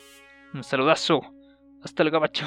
Un 0.52 0.62
saludazo. 0.62 1.22
Hasta 1.82 2.02
el 2.02 2.10
Gabacho. 2.10 2.46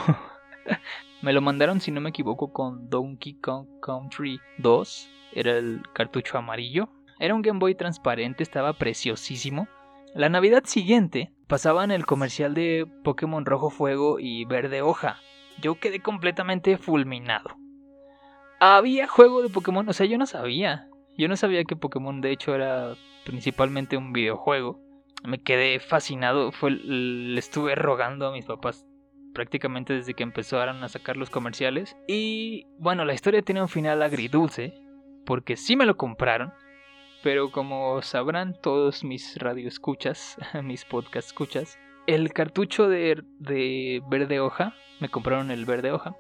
me 1.22 1.34
lo 1.34 1.42
mandaron, 1.42 1.82
si 1.82 1.92
no 1.92 2.02
me 2.02 2.10
equivoco, 2.10 2.54
con 2.54 2.90
Donkey 2.90 3.34
Kong 3.36 3.68
Country 3.82 4.40
2. 4.60 5.10
Era 5.34 5.58
el 5.58 5.82
cartucho 5.94 6.38
amarillo. 6.38 6.90
Era 7.20 7.34
un 7.34 7.42
Game 7.42 7.60
Boy 7.60 7.75
transparente, 7.75 8.44
estaba 8.44 8.74
preciosísimo. 8.74 9.68
La 10.13 10.30
Navidad 10.30 10.63
siguiente 10.66 11.34
pasaban 11.48 11.90
el 11.90 12.06
comercial 12.06 12.54
de 12.54 12.88
Pokémon 13.04 13.46
Rojo 13.46 13.72
Fuego 13.72 14.20
y 14.20 14.46
Verde 14.46 14.82
Hoja. 14.82 15.18
Yo 15.60 15.80
quedé 15.80 16.00
completamente 16.00 16.78
fulminado. 16.78 17.56
Había 18.60 19.08
juego 19.08 19.42
de 19.42 19.50
Pokémon, 19.50 19.88
o 19.90 19.94
sea, 19.94 20.06
yo 20.06 20.18
no 20.18 20.25
sabía. 20.25 20.88
Yo 21.18 21.28
no 21.28 21.36
sabía 21.36 21.63
que 21.63 21.75
Pokémon 21.75 22.22
de 22.22 22.32
hecho 22.32 22.54
era 22.54 22.96
principalmente 23.25 23.98
un 23.98 24.13
videojuego. 24.13 24.83
Me 25.24 25.42
quedé 25.42 25.80
fascinado, 25.80 26.51
fue, 26.51 26.72
le 26.72 27.39
estuve 27.39 27.75
rogando 27.75 28.27
a 28.27 28.32
mis 28.32 28.46
papás 28.46 28.86
prácticamente 29.34 29.94
desde 29.94 30.13
que 30.13 30.24
empezaron 30.24 30.84
a 30.84 30.89
sacar 30.89 31.18
los 31.18 31.30
comerciales. 31.30 31.98
Y 32.08 32.68
bueno, 32.77 33.06
la 33.06 33.13
historia 33.13 33.42
tiene 33.42 33.62
un 33.62 33.70
final 33.70 34.01
agridulce, 34.01 34.74
porque 35.25 35.58
sí 35.58 35.75
me 35.75 35.86
lo 35.86 35.98
compraron, 35.98 36.53
pero 37.24 37.51
como 37.51 38.01
sabrán 38.01 38.56
todos 38.62 39.03
mis 39.03 39.38
radioescuchas, 39.38 40.38
mis 40.63 40.86
podcast 40.86 41.27
escuchas, 41.27 41.80
el 42.08 42.34
cartucho 42.34 42.88
de, 42.88 43.24
de 43.39 44.01
verde 44.10 44.39
hoja, 44.39 44.75
me 45.00 45.10
compraron 45.10 45.51
el 45.51 45.65
verde 45.65 45.92
hoja, 45.92 46.15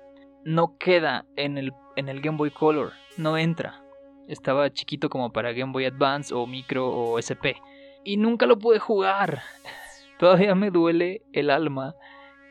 no 0.45 0.77
queda 0.77 1.25
en 1.35 1.57
el, 1.57 1.73
en 1.95 2.09
el 2.09 2.21
Game 2.21 2.37
Boy 2.37 2.51
Color, 2.51 2.93
no 3.17 3.37
entra. 3.37 3.81
Estaba 4.27 4.71
chiquito 4.71 5.09
como 5.09 5.33
para 5.33 5.51
Game 5.51 5.73
Boy 5.73 5.85
Advance 5.85 6.33
o 6.33 6.47
Micro 6.47 6.87
o 6.87 7.19
SP. 7.19 7.59
Y 8.03 8.17
nunca 8.17 8.45
lo 8.45 8.59
pude 8.59 8.79
jugar. 8.79 9.41
Todavía 10.19 10.55
me 10.55 10.71
duele 10.71 11.23
el 11.33 11.49
alma 11.49 11.95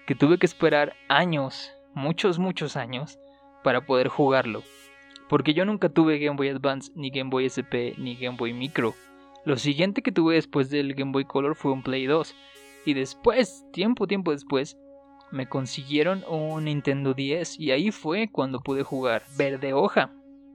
que 0.06 0.14
tuve 0.14 0.38
que 0.38 0.46
esperar 0.46 0.94
años, 1.08 1.72
muchos, 1.94 2.38
muchos 2.38 2.76
años, 2.76 3.18
para 3.62 3.86
poder 3.86 4.08
jugarlo. 4.08 4.62
Porque 5.28 5.54
yo 5.54 5.64
nunca 5.64 5.88
tuve 5.88 6.18
Game 6.18 6.36
Boy 6.36 6.48
Advance, 6.48 6.92
ni 6.94 7.10
Game 7.10 7.30
Boy 7.30 7.46
SP, 7.48 7.94
ni 7.96 8.16
Game 8.16 8.36
Boy 8.36 8.52
Micro. 8.52 8.94
Lo 9.44 9.56
siguiente 9.56 10.02
que 10.02 10.12
tuve 10.12 10.34
después 10.34 10.70
del 10.70 10.94
Game 10.94 11.12
Boy 11.12 11.24
Color 11.24 11.54
fue 11.54 11.72
un 11.72 11.82
Play 11.82 12.06
2. 12.06 12.34
Y 12.84 12.94
después, 12.94 13.64
tiempo, 13.72 14.06
tiempo 14.06 14.32
después, 14.32 14.76
me 15.30 15.48
consiguieron 15.48 16.24
un 16.28 16.64
Nintendo 16.64 17.14
10 17.14 17.58
y 17.58 17.70
ahí 17.70 17.90
fue 17.90 18.28
cuando 18.30 18.60
pude 18.60 18.82
jugar 18.82 19.22
Verde 19.36 19.72
Hoja. 19.72 20.12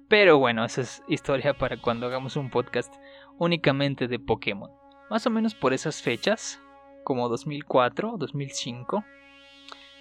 Pero 0.08 0.38
bueno, 0.38 0.64
esa 0.64 0.82
es 0.82 1.04
historia 1.08 1.54
para 1.54 1.82
cuando 1.82 2.06
hagamos 2.06 2.38
un 2.38 2.50
podcast 2.50 2.94
únicamente 3.40 4.08
de 4.08 4.20
Pokémon. 4.20 4.77
Más 5.10 5.26
o 5.26 5.30
menos 5.30 5.56
por 5.56 5.74
esas 5.74 6.02
fechas, 6.02 6.62
como 7.06 7.30
2004, 7.30 8.16
2005, 8.18 9.06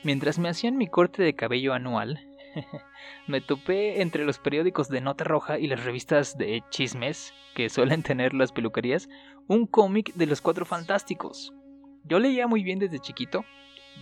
mientras 0.02 0.40
me 0.40 0.48
hacían 0.48 0.76
mi 0.76 0.88
corte 0.88 1.22
de 1.22 1.36
cabello 1.36 1.75
anual, 1.75 2.18
me 3.28 3.40
topé 3.40 4.02
entre 4.02 4.25
los 4.25 4.38
periódicos 4.38 4.88
de 4.88 5.00
Nota 5.00 5.22
Roja 5.22 5.60
y 5.60 5.68
las 5.68 5.84
revistas 5.84 6.36
de 6.36 6.64
chismes 6.70 7.34
que 7.54 7.68
suelen 7.68 8.02
tener 8.04 8.34
las 8.34 8.50
peluquerías 8.50 9.08
un 9.46 9.66
cómic 9.66 10.12
de 10.14 10.26
los 10.26 10.40
Cuatro 10.40 10.66
Fantásticos. 10.66 11.54
Yo 12.02 12.18
leía 12.18 12.48
muy 12.48 12.64
bien 12.64 12.80
desde 12.80 12.98
chiquito, 12.98 13.44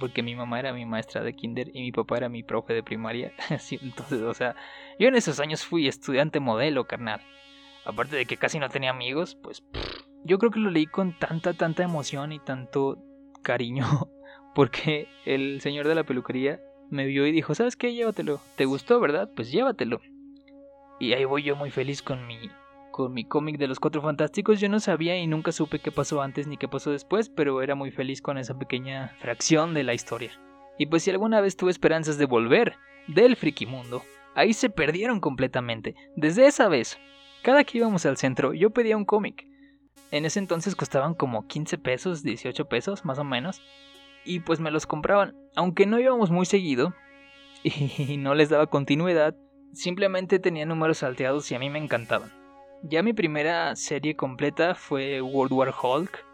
porque 0.00 0.23
mi 0.23 0.34
mamá 0.34 0.58
era 0.58 0.73
mi 0.73 0.87
maestra 0.87 1.23
de 1.23 1.34
kinder 1.34 1.70
y 1.75 1.82
mi 1.82 1.92
papá 1.92 2.16
era 2.16 2.30
mi 2.30 2.42
profe 2.42 2.73
de 2.73 2.82
primaria. 2.82 3.34
entonces, 3.70 4.23
o 4.23 4.32
sea, 4.32 4.56
yo 4.99 5.08
en 5.08 5.16
esos 5.16 5.38
años 5.38 5.66
fui 5.66 5.87
estudiante 5.87 6.40
modelo, 6.40 6.87
carnal. 6.87 7.20
Aparte 7.84 8.16
de 8.16 8.25
que 8.25 8.38
casi 8.38 8.58
no 8.58 8.70
tenía 8.70 8.90
amigos, 8.90 9.34
pues 9.34 9.62
yo 10.25 10.38
creo 10.38 10.50
que 10.50 10.61
lo 10.61 10.71
leí 10.71 10.87
con 10.87 11.19
tanta, 11.19 11.52
tanta 11.52 11.83
emoción 11.83 12.33
y 12.33 12.38
tanto 12.38 12.99
cariño, 13.43 13.85
porque 14.54 15.09
el 15.25 15.61
señor 15.61 15.87
de 15.87 15.95
la 15.95 16.04
peluquería 16.04 16.61
me 16.90 17.07
vio 17.07 17.26
y 17.26 17.33
dijo, 17.33 17.54
¿sabes 17.54 17.76
qué? 17.76 17.95
Llévatelo. 17.95 18.40
¿Te 18.57 18.64
gustó, 18.64 19.00
verdad? 19.00 19.31
Pues 19.35 19.50
llévatelo. 19.50 20.00
Y 21.00 21.12
ahí 21.12 21.25
voy 21.25 21.43
yo 21.43 21.57
muy 21.57 21.71
feliz 21.71 22.02
con 22.02 22.26
mi 22.26 22.38
con 22.90 23.12
mi 23.12 23.25
cómic 23.25 23.59
de 23.59 23.66
los 23.66 23.81
Cuatro 23.81 24.02
Fantásticos. 24.02 24.61
Yo 24.61 24.69
no 24.69 24.78
sabía 24.78 25.19
y 25.19 25.26
nunca 25.26 25.50
supe 25.50 25.81
qué 25.81 25.90
pasó 25.90 26.23
antes 26.23 26.47
ni 26.47 26.57
qué 26.57 26.69
pasó 26.69 26.93
después, 26.93 27.28
pero 27.28 27.61
era 27.61 27.75
muy 27.75 27.90
feliz 27.90 28.23
con 28.23 28.38
esa 28.38 28.57
pequeña 28.57 29.16
fracción 29.19 29.75
de 29.75 29.83
la 29.83 29.95
historia. 29.95 30.31
Y 30.78 30.87
pues 30.87 31.02
si 31.02 31.11
alguna 31.11 31.40
vez 31.40 31.57
tuve 31.57 31.73
esperanzas 31.73 32.19
de 32.19 32.26
volver 32.26 32.76
del 33.09 33.35
friki 33.35 33.66
mundo, 33.66 34.02
ahí 34.37 34.52
se 34.52 34.71
perdieron 34.71 35.19
completamente. 35.19 35.97
Desde 36.14 36.47
esa 36.47 36.69
vez, 36.69 37.00
cada 37.43 37.64
que 37.64 37.78
íbamos 37.78 38.07
al 38.07 38.16
centro, 38.16 38.54
yo 38.54 38.71
pedía 38.71 38.97
un 38.97 39.04
cómic. 39.04 39.45
En 40.14 40.25
ese 40.25 40.38
entonces 40.38 40.76
costaban 40.76 41.14
como 41.14 41.47
15 41.47 41.76
pesos, 41.78 42.23
18 42.23 42.66
pesos, 42.66 43.04
más 43.04 43.18
o 43.18 43.25
menos 43.25 43.61
y 44.25 44.40
pues 44.40 44.61
me 44.61 44.71
los 44.71 44.87
compraban. 44.87 45.37
Aunque 45.54 45.87
no 45.87 45.99
íbamos 45.99 46.30
muy 46.30 46.47
seguido 46.47 46.94
y 47.62 48.16
no 48.16 48.35
les 48.35 48.49
daba 48.49 48.66
continuidad, 48.66 49.37
simplemente 49.73 50.38
tenía 50.38 50.66
números 50.66 50.99
salteados 50.99 51.50
y 51.50 51.54
a 51.54 51.59
mí 51.59 51.71
me 51.71 51.78
encantaban. 51.78 52.33
Ya 52.83 53.02
mi 53.02 53.12
primera 53.12 53.75
serie 53.76 54.14
completa 54.16 54.75
fue 54.75 55.23
World 55.23 55.52
War 55.52 55.75
Hulk, 55.83 56.25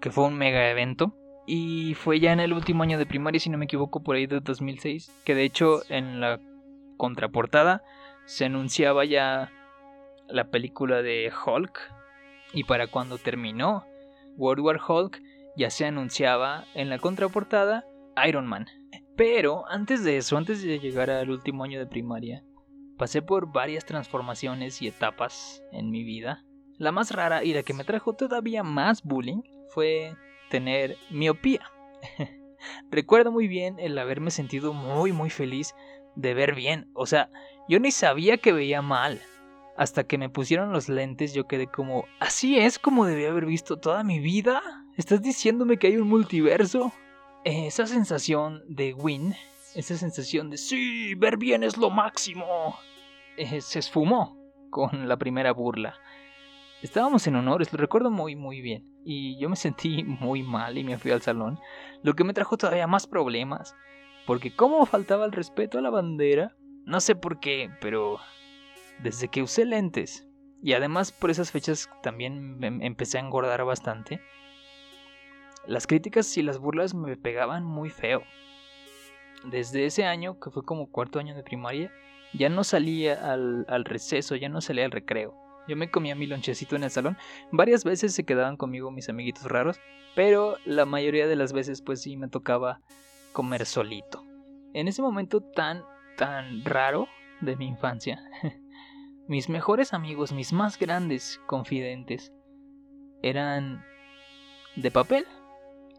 que 0.00 0.10
fue 0.10 0.24
un 0.24 0.36
mega 0.36 0.70
evento. 0.70 1.14
Y 1.46 1.94
fue 1.94 2.20
ya 2.20 2.32
en 2.32 2.40
el 2.40 2.52
último 2.52 2.84
año 2.84 2.96
de 2.96 3.06
primaria, 3.06 3.40
si 3.40 3.50
no 3.50 3.58
me 3.58 3.64
equivoco, 3.64 4.02
por 4.02 4.14
ahí 4.14 4.26
de 4.26 4.40
2006, 4.40 5.12
que 5.24 5.34
de 5.34 5.44
hecho 5.44 5.82
en 5.88 6.20
la 6.20 6.38
contraportada 6.96 7.82
se 8.24 8.44
anunciaba 8.44 9.04
ya 9.04 9.50
la 10.28 10.44
película 10.44 11.02
de 11.02 11.32
Hulk. 11.44 11.92
Y 12.52 12.64
para 12.64 12.86
cuando 12.86 13.18
terminó 13.18 13.84
World 14.36 14.64
War 14.64 14.80
Hulk, 14.86 15.22
ya 15.56 15.70
se 15.70 15.86
anunciaba 15.86 16.64
en 16.74 16.88
la 16.88 16.98
contraportada 16.98 17.84
Iron 18.26 18.46
Man. 18.46 18.66
Pero 19.16 19.68
antes 19.68 20.04
de 20.04 20.16
eso, 20.16 20.36
antes 20.36 20.62
de 20.62 20.78
llegar 20.78 21.10
al 21.10 21.30
último 21.30 21.64
año 21.64 21.78
de 21.78 21.86
primaria, 21.86 22.42
pasé 22.96 23.22
por 23.22 23.52
varias 23.52 23.84
transformaciones 23.84 24.80
y 24.82 24.88
etapas 24.88 25.62
en 25.72 25.90
mi 25.90 26.04
vida. 26.04 26.44
La 26.78 26.92
más 26.92 27.10
rara 27.10 27.44
y 27.44 27.52
la 27.52 27.62
que 27.62 27.74
me 27.74 27.84
trajo 27.84 28.14
todavía 28.14 28.62
más 28.62 29.02
bullying 29.02 29.42
fue 29.68 30.16
tener 30.48 30.96
miopía. 31.10 31.70
Recuerdo 32.90 33.30
muy 33.30 33.48
bien 33.48 33.78
el 33.78 33.98
haberme 33.98 34.30
sentido 34.30 34.72
muy 34.72 35.12
muy 35.12 35.30
feliz 35.30 35.74
de 36.16 36.34
ver 36.34 36.54
bien. 36.54 36.90
O 36.94 37.06
sea, 37.06 37.30
yo 37.68 37.78
ni 37.80 37.90
sabía 37.90 38.38
que 38.38 38.52
veía 38.52 38.82
mal. 38.82 39.20
Hasta 39.80 40.04
que 40.04 40.18
me 40.18 40.28
pusieron 40.28 40.72
los 40.72 40.90
lentes 40.90 41.32
yo 41.32 41.46
quedé 41.46 41.66
como, 41.66 42.04
así 42.18 42.58
es 42.58 42.78
como 42.78 43.06
debía 43.06 43.30
haber 43.30 43.46
visto 43.46 43.78
toda 43.78 44.04
mi 44.04 44.20
vida. 44.20 44.60
¿Estás 44.98 45.22
diciéndome 45.22 45.78
que 45.78 45.86
hay 45.86 45.96
un 45.96 46.06
multiverso? 46.06 46.92
Esa 47.44 47.86
sensación 47.86 48.62
de 48.68 48.92
win, 48.92 49.34
esa 49.74 49.96
sensación 49.96 50.50
de 50.50 50.58
sí, 50.58 51.14
ver 51.14 51.38
bien 51.38 51.62
es 51.62 51.78
lo 51.78 51.88
máximo, 51.88 52.76
eh, 53.38 53.62
se 53.62 53.78
esfumó 53.78 54.36
con 54.68 55.08
la 55.08 55.16
primera 55.16 55.54
burla. 55.54 55.94
Estábamos 56.82 57.26
en 57.26 57.36
honores, 57.36 57.72
lo 57.72 57.78
recuerdo 57.78 58.10
muy 58.10 58.36
muy 58.36 58.60
bien, 58.60 58.84
y 59.02 59.38
yo 59.38 59.48
me 59.48 59.56
sentí 59.56 60.04
muy 60.20 60.42
mal 60.42 60.76
y 60.76 60.84
me 60.84 60.98
fui 60.98 61.10
al 61.10 61.22
salón, 61.22 61.58
lo 62.02 62.12
que 62.12 62.24
me 62.24 62.34
trajo 62.34 62.58
todavía 62.58 62.86
más 62.86 63.06
problemas, 63.06 63.74
porque 64.26 64.54
como 64.54 64.84
faltaba 64.84 65.24
el 65.24 65.32
respeto 65.32 65.78
a 65.78 65.80
la 65.80 65.88
bandera, 65.88 66.54
no 66.84 67.00
sé 67.00 67.16
por 67.16 67.40
qué, 67.40 67.70
pero 67.80 68.18
desde 69.02 69.28
que 69.28 69.42
usé 69.42 69.64
lentes, 69.64 70.26
y 70.62 70.74
además 70.74 71.12
por 71.12 71.30
esas 71.30 71.50
fechas 71.50 71.88
también 72.02 72.58
empecé 72.82 73.18
a 73.18 73.22
engordar 73.22 73.64
bastante, 73.64 74.20
las 75.66 75.86
críticas 75.86 76.36
y 76.36 76.42
las 76.42 76.58
burlas 76.58 76.94
me 76.94 77.16
pegaban 77.16 77.64
muy 77.64 77.90
feo. 77.90 78.22
Desde 79.44 79.86
ese 79.86 80.04
año, 80.04 80.38
que 80.38 80.50
fue 80.50 80.64
como 80.64 80.90
cuarto 80.90 81.18
año 81.18 81.34
de 81.34 81.42
primaria, 81.42 81.90
ya 82.32 82.48
no 82.48 82.64
salía 82.64 83.32
al, 83.32 83.84
receso, 83.84 84.36
ya 84.36 84.48
no 84.48 84.60
salía 84.60 84.84
al 84.84 84.90
recreo. 84.90 85.34
Yo 85.68 85.76
me 85.76 85.90
comía 85.90 86.14
mi 86.14 86.26
lonchecito 86.26 86.76
en 86.76 86.84
el 86.84 86.90
salón. 86.90 87.16
Varias 87.52 87.84
veces 87.84 88.14
se 88.14 88.24
quedaban 88.24 88.56
conmigo 88.56 88.90
mis 88.90 89.08
amiguitos 89.08 89.44
raros, 89.44 89.78
pero 90.14 90.56
la 90.64 90.86
mayoría 90.86 91.26
de 91.26 91.36
las 91.36 91.52
veces 91.52 91.82
pues 91.82 92.02
sí 92.02 92.16
me 92.16 92.28
tocaba 92.28 92.80
comer 93.32 93.66
solito. 93.66 94.24
En 94.72 94.88
ese 94.88 95.02
momento 95.02 95.40
tan, 95.40 95.84
tan 96.16 96.64
raro 96.64 97.06
de 97.40 97.56
mi 97.56 97.66
infancia, 97.66 98.22
mis 99.30 99.48
mejores 99.48 99.94
amigos, 99.94 100.32
mis 100.32 100.52
más 100.52 100.76
grandes 100.76 101.40
confidentes, 101.46 102.32
eran 103.22 103.84
de 104.74 104.90
papel. 104.90 105.24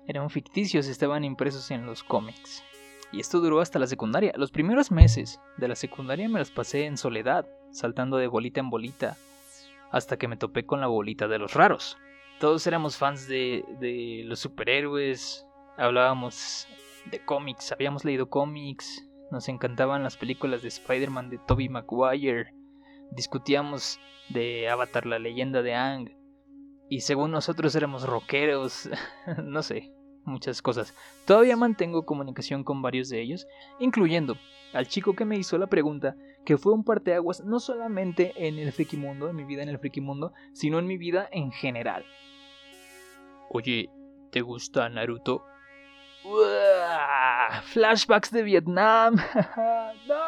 Eran 0.05 0.29
ficticios, 0.29 0.87
estaban 0.87 1.23
impresos 1.23 1.71
en 1.71 1.85
los 1.85 2.03
cómics. 2.03 2.61
Y 3.13 3.21
esto 3.21 3.39
duró 3.39 3.61
hasta 3.61 3.79
la 3.79 3.87
secundaria. 3.87 4.33
Los 4.35 4.51
primeros 4.51 4.91
meses 4.91 5.39
de 5.55 5.69
la 5.69 5.75
secundaria 5.75 6.27
me 6.27 6.39
los 6.39 6.51
pasé 6.51 6.83
en 6.85 6.97
soledad, 6.97 7.47
saltando 7.71 8.17
de 8.17 8.27
bolita 8.27 8.59
en 8.59 8.69
bolita, 8.69 9.15
hasta 9.91 10.17
que 10.17 10.27
me 10.27 10.35
topé 10.35 10.65
con 10.65 10.81
la 10.81 10.87
bolita 10.87 11.29
de 11.29 11.39
los 11.39 11.53
raros. 11.53 11.97
Todos 12.37 12.67
éramos 12.67 12.97
fans 12.97 13.29
de, 13.29 13.63
de 13.79 14.23
los 14.25 14.39
superhéroes, 14.39 15.47
hablábamos 15.77 16.67
de 17.09 17.23
cómics, 17.23 17.71
habíamos 17.71 18.03
leído 18.03 18.29
cómics, 18.29 19.07
nos 19.31 19.47
encantaban 19.47 20.03
las 20.03 20.17
películas 20.17 20.63
de 20.63 20.67
Spider-Man 20.67 21.29
de 21.29 21.37
Tobey 21.47 21.69
Maguire, 21.69 22.53
discutíamos 23.11 23.99
de 24.29 24.69
Avatar 24.69 25.05
la 25.05 25.19
leyenda 25.19 25.61
de 25.61 25.75
Ang, 25.75 26.09
y 26.89 27.01
según 27.01 27.31
nosotros 27.31 27.73
éramos 27.75 28.03
rockeros, 28.03 28.89
no 29.43 29.63
sé, 29.63 29.93
muchas 30.25 30.61
cosas. 30.61 30.93
Todavía 31.25 31.55
mantengo 31.55 32.05
comunicación 32.05 32.63
con 32.63 32.81
varios 32.81 33.09
de 33.09 33.21
ellos, 33.21 33.47
incluyendo 33.79 34.35
al 34.73 34.87
chico 34.87 35.15
que 35.15 35.25
me 35.25 35.37
hizo 35.37 35.57
la 35.57 35.67
pregunta, 35.67 36.15
que 36.45 36.57
fue 36.57 36.73
un 36.73 36.83
parteaguas 36.83 37.43
no 37.45 37.59
solamente 37.59 38.33
en 38.35 38.59
el 38.59 38.71
friki 38.71 38.97
mundo, 38.97 39.29
en 39.29 39.35
mi 39.35 39.43
vida 39.43 39.63
en 39.63 39.69
el 39.69 39.79
friki 39.79 40.01
mundo, 40.01 40.33
sino 40.53 40.79
en 40.79 40.87
mi 40.87 40.97
vida 40.97 41.29
en 41.31 41.51
general. 41.51 42.05
Oye, 43.49 43.89
¿te 44.31 44.41
gusta 44.41 44.89
Naruto? 44.89 45.45
flashbacks 47.63 48.31
de 48.31 48.43
Vietnam. 48.43 49.15
no. 50.07 50.20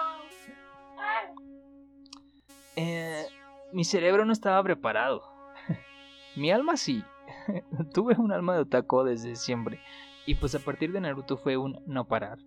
Eh, 2.85 3.25
mi 3.71 3.85
cerebro 3.85 4.25
no 4.25 4.33
estaba 4.33 4.61
preparado. 4.61 5.23
mi 6.35 6.51
alma 6.51 6.75
sí. 6.75 7.03
Tuve 7.93 8.15
un 8.17 8.33
alma 8.33 8.55
de 8.55 8.61
otaku 8.61 9.03
desde 9.03 9.35
siempre. 9.37 9.79
Y 10.25 10.35
pues 10.35 10.53
a 10.55 10.59
partir 10.59 10.91
de 10.91 10.99
Naruto 10.99 11.37
fue 11.37 11.55
un 11.55 11.81
no 11.85 12.07
parar. 12.07 12.39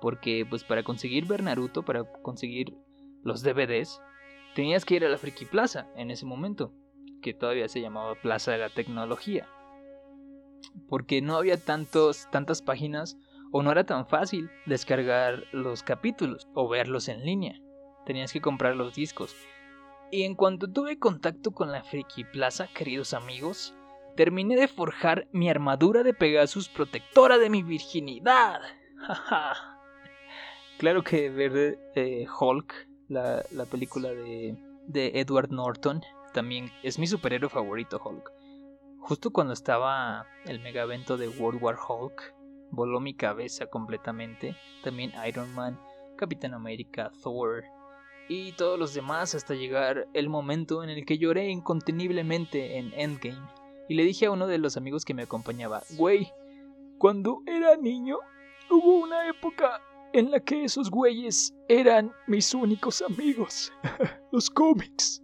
Porque 0.00 0.46
pues 0.48 0.64
para 0.64 0.82
conseguir 0.82 1.26
ver 1.26 1.42
Naruto, 1.42 1.82
para 1.82 2.04
conseguir 2.22 2.74
los 3.22 3.42
DVDs, 3.42 4.00
tenías 4.54 4.86
que 4.86 4.94
ir 4.94 5.04
a 5.04 5.10
la 5.10 5.18
Friki 5.18 5.44
Plaza 5.44 5.86
en 5.96 6.10
ese 6.10 6.24
momento, 6.24 6.72
que 7.20 7.34
todavía 7.34 7.68
se 7.68 7.82
llamaba 7.82 8.14
Plaza 8.14 8.52
de 8.52 8.58
la 8.58 8.70
Tecnología. 8.70 9.46
Porque 10.88 11.20
no 11.20 11.36
había 11.36 11.58
tantos, 11.58 12.26
tantas 12.30 12.62
páginas 12.62 13.18
o 13.52 13.62
no 13.62 13.70
era 13.70 13.84
tan 13.84 14.06
fácil 14.06 14.50
descargar 14.64 15.44
los 15.52 15.82
capítulos 15.82 16.48
o 16.54 16.68
verlos 16.68 17.08
en 17.08 17.24
línea. 17.24 17.60
Tenías 18.06 18.32
que 18.32 18.40
comprar 18.40 18.76
los 18.76 18.94
discos. 18.94 19.36
Y 20.10 20.22
en 20.22 20.34
cuanto 20.34 20.70
tuve 20.70 20.98
contacto 20.98 21.50
con 21.50 21.70
la 21.70 21.84
Friki 21.84 22.24
Plaza, 22.24 22.68
queridos 22.68 23.12
amigos, 23.12 23.74
terminé 24.16 24.56
de 24.56 24.66
forjar 24.66 25.28
mi 25.32 25.50
armadura 25.50 26.02
de 26.02 26.14
Pegasus 26.14 26.68
protectora 26.68 27.36
de 27.36 27.50
mi 27.50 27.62
virginidad. 27.62 28.60
claro 30.78 31.04
que 31.04 31.28
ver 31.28 31.78
eh, 31.94 32.26
Hulk, 32.40 32.88
la, 33.08 33.44
película 33.70 34.08
de, 34.08 34.56
de 34.86 35.20
Edward 35.20 35.50
Norton, 35.50 36.02
también 36.32 36.72
es 36.82 36.98
mi 36.98 37.06
superhéroe 37.06 37.50
favorito, 37.50 38.00
Hulk. 38.02 38.32
Justo 39.00 39.30
cuando 39.30 39.52
estaba 39.52 40.26
el 40.46 40.60
mega 40.60 40.82
evento 40.82 41.18
de 41.18 41.28
World 41.28 41.62
War 41.62 41.76
Hulk, 41.86 42.34
voló 42.70 43.00
mi 43.00 43.14
cabeza 43.14 43.66
completamente. 43.66 44.56
También 44.82 45.12
Iron 45.26 45.54
Man, 45.54 45.78
Capitán 46.16 46.54
América, 46.54 47.12
Thor 47.22 47.64
y 48.28 48.52
todos 48.52 48.78
los 48.78 48.94
demás 48.94 49.34
hasta 49.34 49.54
llegar 49.54 50.06
el 50.12 50.28
momento 50.28 50.84
en 50.84 50.90
el 50.90 51.04
que 51.04 51.18
lloré 51.18 51.48
inconteniblemente 51.48 52.78
en 52.78 52.92
Endgame 52.94 53.48
y 53.88 53.94
le 53.94 54.04
dije 54.04 54.26
a 54.26 54.30
uno 54.30 54.46
de 54.46 54.58
los 54.58 54.76
amigos 54.76 55.04
que 55.04 55.14
me 55.14 55.22
acompañaba, 55.22 55.82
güey, 55.96 56.30
cuando 56.98 57.42
era 57.46 57.76
niño 57.76 58.18
hubo 58.70 58.98
una 58.98 59.28
época 59.28 59.80
en 60.12 60.30
la 60.30 60.40
que 60.40 60.64
esos 60.64 60.90
güeyes 60.90 61.54
eran 61.68 62.12
mis 62.26 62.52
únicos 62.54 63.02
amigos, 63.02 63.72
los 64.32 64.50
cómics. 64.50 65.22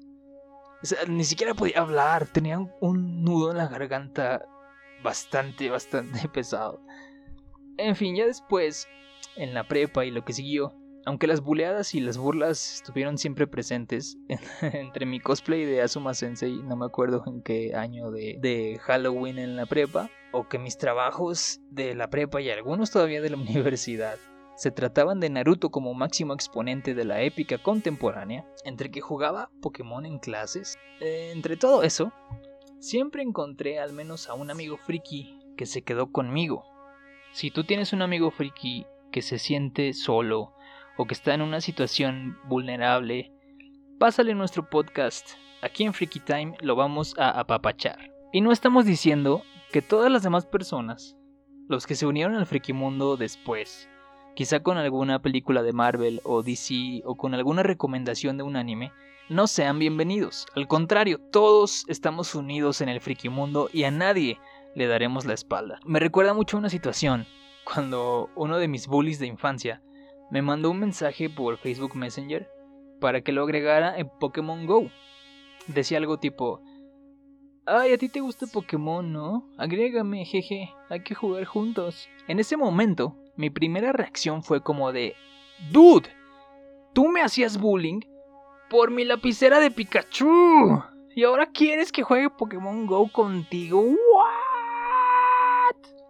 O 0.83 0.87
sea, 0.87 0.99
ni 1.07 1.25
siquiera 1.25 1.55
podía 1.55 1.81
hablar, 1.81 2.27
tenía 2.27 2.59
un 2.81 3.23
nudo 3.23 3.51
en 3.51 3.59
la 3.59 3.69
garganta 3.69 4.47
bastante, 5.03 5.71
bastante 5.71 6.29
pesado. 6.33 6.81
En 7.77 7.97
fin, 7.97 8.17
ya 8.17 8.27
después, 8.27 8.87
en 9.37 9.55
la 9.55 9.67
prepa 9.67 10.05
y 10.05 10.11
lo 10.11 10.25
que 10.25 10.33
siguió, 10.33 10.75
aunque 11.07 11.27
las 11.27 11.41
buleadas 11.41 11.95
y 11.95 12.01
las 12.01 12.19
burlas 12.19 12.75
estuvieron 12.75 13.19
siempre 13.19 13.47
presentes 13.47 14.19
entre 14.63 15.07
mi 15.07 15.21
cosplay 15.21 15.65
de 15.65 15.83
Asuma 15.83 16.15
Sensei, 16.15 16.63
no 16.63 16.77
me 16.77 16.87
acuerdo 16.87 17.23
en 17.27 17.43
qué 17.43 17.75
año 17.75 18.11
de, 18.11 18.39
de, 18.41 18.79
Halloween 18.83 19.39
en 19.39 19.57
la 19.57 19.67
prepa, 19.67 20.11
o 20.33 20.49
que 20.49 20.59
mis 20.59 20.79
trabajos 20.79 21.61
de 21.71 21.95
la 21.95 22.11
prepa 22.11 22.41
y 22.41 22.51
algunos 22.51 22.91
todavía 22.91 23.21
de 23.21 23.31
la 23.31 23.37
universidad 23.39 24.17
se 24.57 24.71
trataban 24.71 25.21
de 25.21 25.31
Naruto 25.31 25.71
como 25.71 25.95
máximo 25.95 26.33
exponente 26.33 26.95
de 26.95 27.05
la 27.05 27.23
épica 27.23 27.59
contemporánea, 27.59 28.47
entre 28.65 28.91
que 28.91 29.01
jugaba 29.01 29.51
Pokémon 29.61 30.07
en 30.07 30.19
clases, 30.19 30.79
eh, 31.01 31.33
entre 31.35 31.57
todo 31.57 31.83
eso, 31.83 32.13
siempre 32.79 33.23
encontré 33.23 33.81
al 33.81 33.93
menos 33.93 34.29
a 34.29 34.35
un 34.35 34.51
amigo 34.51 34.77
friki 34.77 35.39
que 35.57 35.67
se 35.67 35.83
quedó 35.83 36.13
conmigo. 36.13 36.65
Si 37.33 37.51
tú 37.51 37.65
tienes 37.65 37.93
un 37.93 38.03
amigo 38.03 38.31
friki 38.31 38.87
que 39.11 39.23
se 39.23 39.39
siente 39.39 39.93
solo, 39.93 40.55
o 40.97 41.07
que 41.07 41.15
está 41.15 41.35
en 41.35 41.43
una 41.43 41.61
situación 41.61 42.39
vulnerable, 42.49 43.33
pásale 43.99 44.35
nuestro 44.35 44.69
podcast. 44.69 45.31
Aquí 45.63 45.85
en 45.85 45.95
Freaky 45.95 46.21
Time 46.21 46.57
lo 46.61 46.77
vamos 46.77 47.15
a 47.19 47.31
apapachar. 47.31 48.13
Y 48.33 48.41
no 48.41 48.53
estamos 48.53 48.85
diciendo 48.85 49.43
que 49.73 49.83
todas 49.83 50.11
las 50.11 50.23
demás 50.23 50.47
personas, 50.47 51.17
los 51.69 51.87
que 51.87 51.95
se 51.95 52.07
unieron 52.07 52.35
al 52.35 52.47
Freaky 52.47 52.73
Mundo 52.73 53.17
después, 53.17 53.89
quizá 54.35 54.63
con 54.63 54.77
alguna 54.77 55.23
película 55.23 55.63
de 55.63 55.73
Marvel 55.73 56.21
o 56.25 56.43
DC 56.43 57.03
o 57.05 57.17
con 57.17 57.35
alguna 57.35 57.63
recomendación 57.63 58.37
de 58.37 58.43
un 58.43 58.57
anime, 58.57 58.93
no 59.29 59.47
sean 59.47 59.79
bienvenidos. 59.79 60.47
Al 60.55 60.69
contrario, 60.69 61.19
todos 61.33 61.85
estamos 61.89 62.35
unidos 62.35 62.81
en 62.81 62.89
el 62.89 63.01
Freaky 63.01 63.31
Mundo 63.31 63.71
y 63.73 63.85
a 63.85 63.91
nadie 63.91 64.39
le 64.75 64.87
daremos 64.87 65.25
la 65.25 65.35
espalda. 65.35 65.81
Me 65.87 66.01
recuerda 66.01 66.35
mucho 66.35 66.59
una 66.59 66.69
situación 66.69 67.27
cuando 67.65 68.29
uno 68.35 68.59
de 68.59 68.69
mis 68.69 68.87
bullies 68.87 69.19
de 69.19 69.27
infancia 69.27 69.81
me 70.31 70.43
mandó 70.43 70.71
un 70.71 70.81
mensaje 70.81 71.31
por 71.31 71.59
Facebook 71.59 71.95
Messenger 71.95 72.49
para 73.01 73.21
que 73.23 73.33
lo 73.33 73.43
agregara 73.43 73.99
en 73.99 74.09
Pokémon 74.21 74.67
Go. 74.67 74.91
Decía 75.67 75.99
algo 75.99 76.19
tipo, 76.19 76.63
ay, 77.67 77.93
a 77.93 77.99
ti 77.99 78.09
te 78.09 78.21
gusta 78.21 78.47
Pokémon, 78.47 79.13
¿no? 79.13 79.49
Agrégame, 79.59 80.25
jeje, 80.25 80.73
hay 80.91 81.03
que 81.03 81.15
jugar 81.15 81.45
juntos. 81.45 82.09
En 82.29 82.39
ese 82.39 82.57
momento, 82.57 83.17
mi 83.37 83.51
primera 83.51 83.93
reacción 83.93 84.43
fue 84.43 84.63
como 84.63 84.93
de, 84.93 85.15
dude, 85.71 86.09
tú 86.93 87.09
me 87.09 87.23
hacías 87.23 87.61
bullying 87.61 88.01
por 88.71 88.91
mi 88.91 89.05
lapicera 89.05 89.61
de 89.61 89.71
Pikachu. 89.71 90.83
Y 91.17 91.25
ahora 91.25 91.47
quieres 91.47 91.93
que 91.93 92.03
juegue 92.03 92.31
Pokémon 92.31 92.87
Go 92.87 93.09
contigo. 93.13 93.81
¿What? 93.81 93.97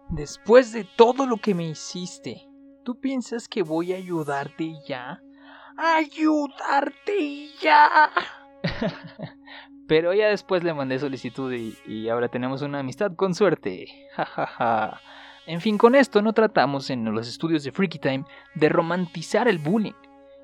Después 0.09 0.71
de 0.71 0.83
todo 0.83 1.25
lo 1.25 1.37
que 1.37 1.53
me 1.53 1.69
hiciste, 1.69 2.47
¿Tú 2.85 2.99
piensas 2.99 3.47
que 3.47 3.63
voy 3.63 3.93
a 3.93 3.95
ayudarte 3.95 4.75
ya? 4.87 5.19
¡Ayudarte 5.75 7.47
ya! 7.59 8.11
Pero 9.87 10.13
ya 10.13 10.27
después 10.27 10.63
le 10.63 10.71
mandé 10.71 10.99
solicitud 10.99 11.51
y, 11.51 12.09
ahora 12.09 12.27
tenemos 12.27 12.61
una 12.61 12.81
amistad 12.81 13.15
con 13.15 13.33
suerte. 13.33 13.87
En 15.47 15.61
fin, 15.61 15.79
con 15.79 15.95
esto 15.95 16.21
no 16.21 16.33
tratamos 16.33 16.91
en 16.91 17.05
los 17.05 17.27
estudios 17.27 17.63
de 17.63 17.71
Freaky 17.71 17.97
Time 17.97 18.25
de 18.53 18.69
romantizar 18.69 19.47
el 19.47 19.57
bullying. 19.57 19.93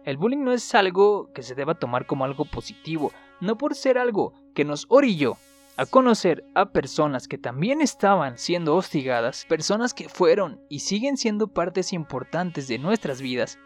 El 0.03 0.17
bullying 0.17 0.43
no 0.43 0.51
es 0.51 0.73
algo 0.73 1.31
que 1.33 1.43
se 1.43 1.53
deba 1.53 1.75
tomar 1.75 2.07
como 2.07 2.25
algo 2.25 2.45
positivo, 2.45 3.11
no 3.39 3.55
por 3.55 3.75
ser 3.75 3.99
algo 3.99 4.33
que 4.55 4.65
nos 4.65 4.87
orilló 4.89 5.37
a 5.77 5.85
conocer 5.85 6.43
a 6.53 6.71
personas 6.71 7.27
que 7.27 7.37
también 7.37 7.81
estaban 7.81 8.37
siendo 8.37 8.75
hostigadas, 8.75 9.45
personas 9.45 9.93
que 9.93 10.09
fueron 10.09 10.61
y 10.69 10.79
siguen 10.79 11.17
siendo 11.17 11.47
partes 11.47 11.93
importantes 11.93 12.67
de 12.67 12.77
nuestras 12.77 13.21
vidas, 13.21 13.57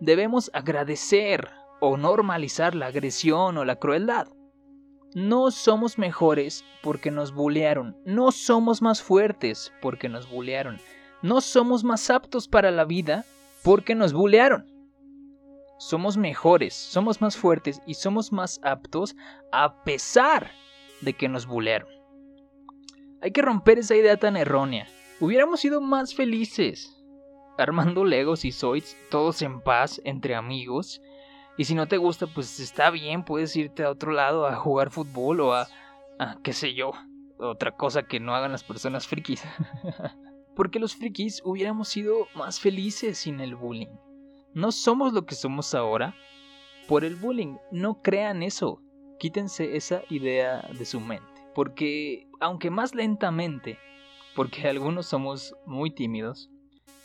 debemos 0.00 0.50
agradecer 0.52 1.48
o 1.80 1.96
normalizar 1.96 2.74
la 2.74 2.86
agresión 2.86 3.56
o 3.58 3.64
la 3.64 3.76
crueldad. 3.76 4.28
No 5.14 5.50
somos 5.50 5.98
mejores 5.98 6.64
porque 6.82 7.10
nos 7.10 7.32
bullearon, 7.32 7.96
no 8.04 8.32
somos 8.32 8.82
más 8.82 9.02
fuertes 9.02 9.72
porque 9.80 10.08
nos 10.08 10.28
bullearon, 10.28 10.78
no 11.22 11.40
somos 11.40 11.84
más 11.84 12.10
aptos 12.10 12.48
para 12.48 12.70
la 12.70 12.84
vida 12.84 13.24
porque 13.62 13.94
nos 13.94 14.12
bullearon. 14.12 14.66
somos 15.78 16.16
mejores, 16.16 16.74
somos 16.74 17.20
más 17.20 17.36
fuertes 17.36 17.80
y 17.86 17.94
somos 17.94 18.32
más 18.32 18.60
aptos 18.62 19.14
a 19.52 19.82
pesar 19.84 20.50
de 21.00 21.12
que 21.12 21.28
nos 21.28 21.46
bulearon. 21.46 21.88
Hay 23.22 23.32
que 23.32 23.42
romper 23.42 23.78
esa 23.78 23.96
idea 23.96 24.16
tan 24.16 24.36
errónea. 24.36 24.86
Hubiéramos 25.20 25.60
sido 25.60 25.80
más 25.80 26.14
felices 26.14 26.96
armando 27.58 28.04
Legos 28.04 28.44
y 28.44 28.52
Zoids 28.52 28.96
todos 29.10 29.42
en 29.42 29.60
paz 29.60 30.00
entre 30.04 30.34
amigos. 30.34 31.00
Y 31.56 31.64
si 31.64 31.74
no 31.74 31.88
te 31.88 31.96
gusta, 31.96 32.26
pues 32.26 32.60
está 32.60 32.90
bien, 32.90 33.24
puedes 33.24 33.56
irte 33.56 33.82
a 33.84 33.90
otro 33.90 34.12
lado 34.12 34.46
a 34.46 34.56
jugar 34.56 34.90
fútbol 34.90 35.40
o 35.40 35.54
a, 35.54 35.68
a 36.18 36.38
qué 36.42 36.52
sé 36.52 36.74
yo, 36.74 36.92
otra 37.38 37.72
cosa 37.72 38.02
que 38.02 38.20
no 38.20 38.34
hagan 38.34 38.52
las 38.52 38.64
personas 38.64 39.06
frikis. 39.06 39.42
Porque 40.54 40.78
los 40.78 40.94
frikis 40.94 41.42
hubiéramos 41.44 41.88
sido 41.88 42.28
más 42.34 42.60
felices 42.60 43.18
sin 43.18 43.40
el 43.40 43.56
bullying. 43.56 43.94
No 44.54 44.72
somos 44.72 45.12
lo 45.12 45.26
que 45.26 45.34
somos 45.34 45.74
ahora 45.74 46.14
por 46.88 47.04
el 47.04 47.16
bullying. 47.16 47.56
No 47.70 48.00
crean 48.00 48.42
eso. 48.42 48.82
Quítense 49.18 49.76
esa 49.76 50.02
idea 50.10 50.68
de 50.78 50.84
su 50.84 51.00
mente. 51.00 51.26
Porque, 51.54 52.28
aunque 52.40 52.70
más 52.70 52.94
lentamente, 52.94 53.78
porque 54.34 54.68
algunos 54.68 55.06
somos 55.06 55.54
muy 55.64 55.90
tímidos, 55.90 56.50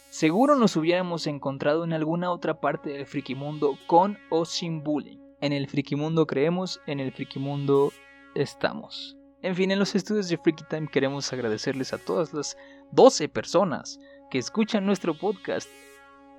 seguro 0.09 0.55
nos 0.55 0.75
hubiéramos 0.75 1.27
encontrado 1.27 1.83
en 1.83 1.93
alguna 1.93 2.31
otra 2.31 2.59
parte 2.59 2.89
del 2.89 3.05
frikimundo 3.05 3.77
con 3.87 4.17
o 4.29 4.45
sin 4.45 4.83
bullying. 4.83 5.17
En 5.39 5.53
el 5.53 5.67
frikimundo 5.67 6.27
creemos, 6.27 6.79
en 6.85 6.99
el 6.99 7.11
frikimundo 7.11 7.91
estamos. 8.35 9.17
En 9.41 9.55
fin, 9.55 9.71
en 9.71 9.79
los 9.79 9.95
estudios 9.95 10.29
de 10.29 10.37
Freaky 10.37 10.63
Time 10.69 10.87
queremos 10.87 11.33
agradecerles 11.33 11.93
a 11.93 11.97
todas 11.97 12.31
las 12.31 12.55
12 12.91 13.27
personas 13.27 13.99
que 14.29 14.37
escuchan 14.37 14.85
nuestro 14.85 15.17
podcast. 15.17 15.67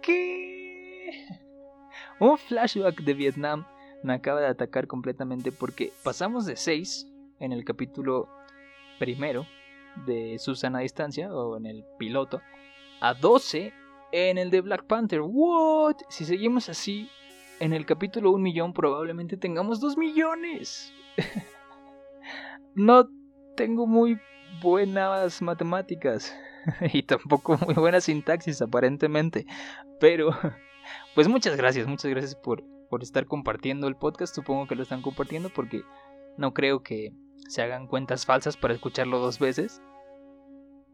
¿Qué? 0.03 1.27
Un 2.21 2.39
flashback 2.39 3.03
de 3.03 3.15
Vietnam 3.15 3.67
me 4.03 4.15
acaba 4.15 4.41
de 4.41 4.47
atacar 4.47 4.87
completamente 4.87 5.53
porque 5.53 5.93
pasamos 6.03 6.47
de 6.47 6.57
6 6.57 7.09
en 7.41 7.53
el 7.53 7.65
capítulo 7.65 8.29
primero 8.99 9.47
de 10.07 10.39
Susana 10.39 10.79
a 10.79 10.83
Distancia 10.83 11.33
o 11.33 11.57
en 11.57 11.67
el 11.67 11.85
piloto 11.99 12.41
a 13.01 13.15
12 13.15 13.73
en 14.13 14.39
el 14.39 14.51
de 14.51 14.61
Black 14.61 14.85
Panther. 14.85 15.21
¿What? 15.23 15.97
Si 16.09 16.25
seguimos 16.25 16.69
así, 16.69 17.09
en 17.61 17.73
el 17.73 17.87
capítulo 17.87 18.31
1 18.31 18.43
millón 18.43 18.73
probablemente 18.73 19.37
tengamos 19.37 19.81
2 19.81 19.97
millones. 19.97 20.93
no 22.75 23.09
tengo 23.57 23.87
muy 23.87 24.19
buenas 24.61 25.43
matemáticas 25.43 26.35
y 26.93 27.03
tampoco 27.03 27.59
muy 27.59 27.75
buena 27.75 28.01
sintaxis 28.01 28.63
aparentemente. 28.63 29.47
Pero, 30.01 30.31
pues 31.15 31.29
muchas 31.29 31.57
gracias, 31.57 31.87
muchas 31.87 32.11
gracias 32.11 32.35
por, 32.35 32.65
por 32.93 33.03
estar 33.03 33.25
compartiendo 33.25 33.89
el 33.89 33.97
podcast. 33.97 34.35
Supongo 34.35 34.67
que 34.67 34.75
lo 34.75 34.83
están 34.83 35.01
compartiendo 35.01 35.49
porque 35.49 35.83
no 36.37 36.53
creo 36.53 36.83
que 36.83 37.15
se 37.49 37.63
hagan 37.63 37.87
cuentas 37.87 38.27
falsas 38.27 38.59
para 38.59 38.75
escucharlo 38.75 39.19
dos 39.19 39.39
veces. 39.39 39.81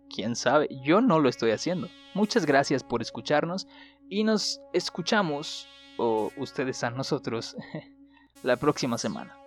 Quién 0.08 0.36
sabe, 0.36 0.68
yo 0.84 1.00
no 1.00 1.18
lo 1.18 1.28
estoy 1.28 1.50
haciendo. 1.50 1.88
Muchas 2.14 2.46
gracias 2.46 2.84
por 2.84 3.02
escucharnos 3.02 3.66
y 4.08 4.22
nos 4.22 4.60
escuchamos, 4.72 5.66
o 5.96 6.30
ustedes 6.36 6.84
a 6.84 6.90
nosotros, 6.90 7.56
la 8.44 8.56
próxima 8.56 8.96
semana. 8.96 9.37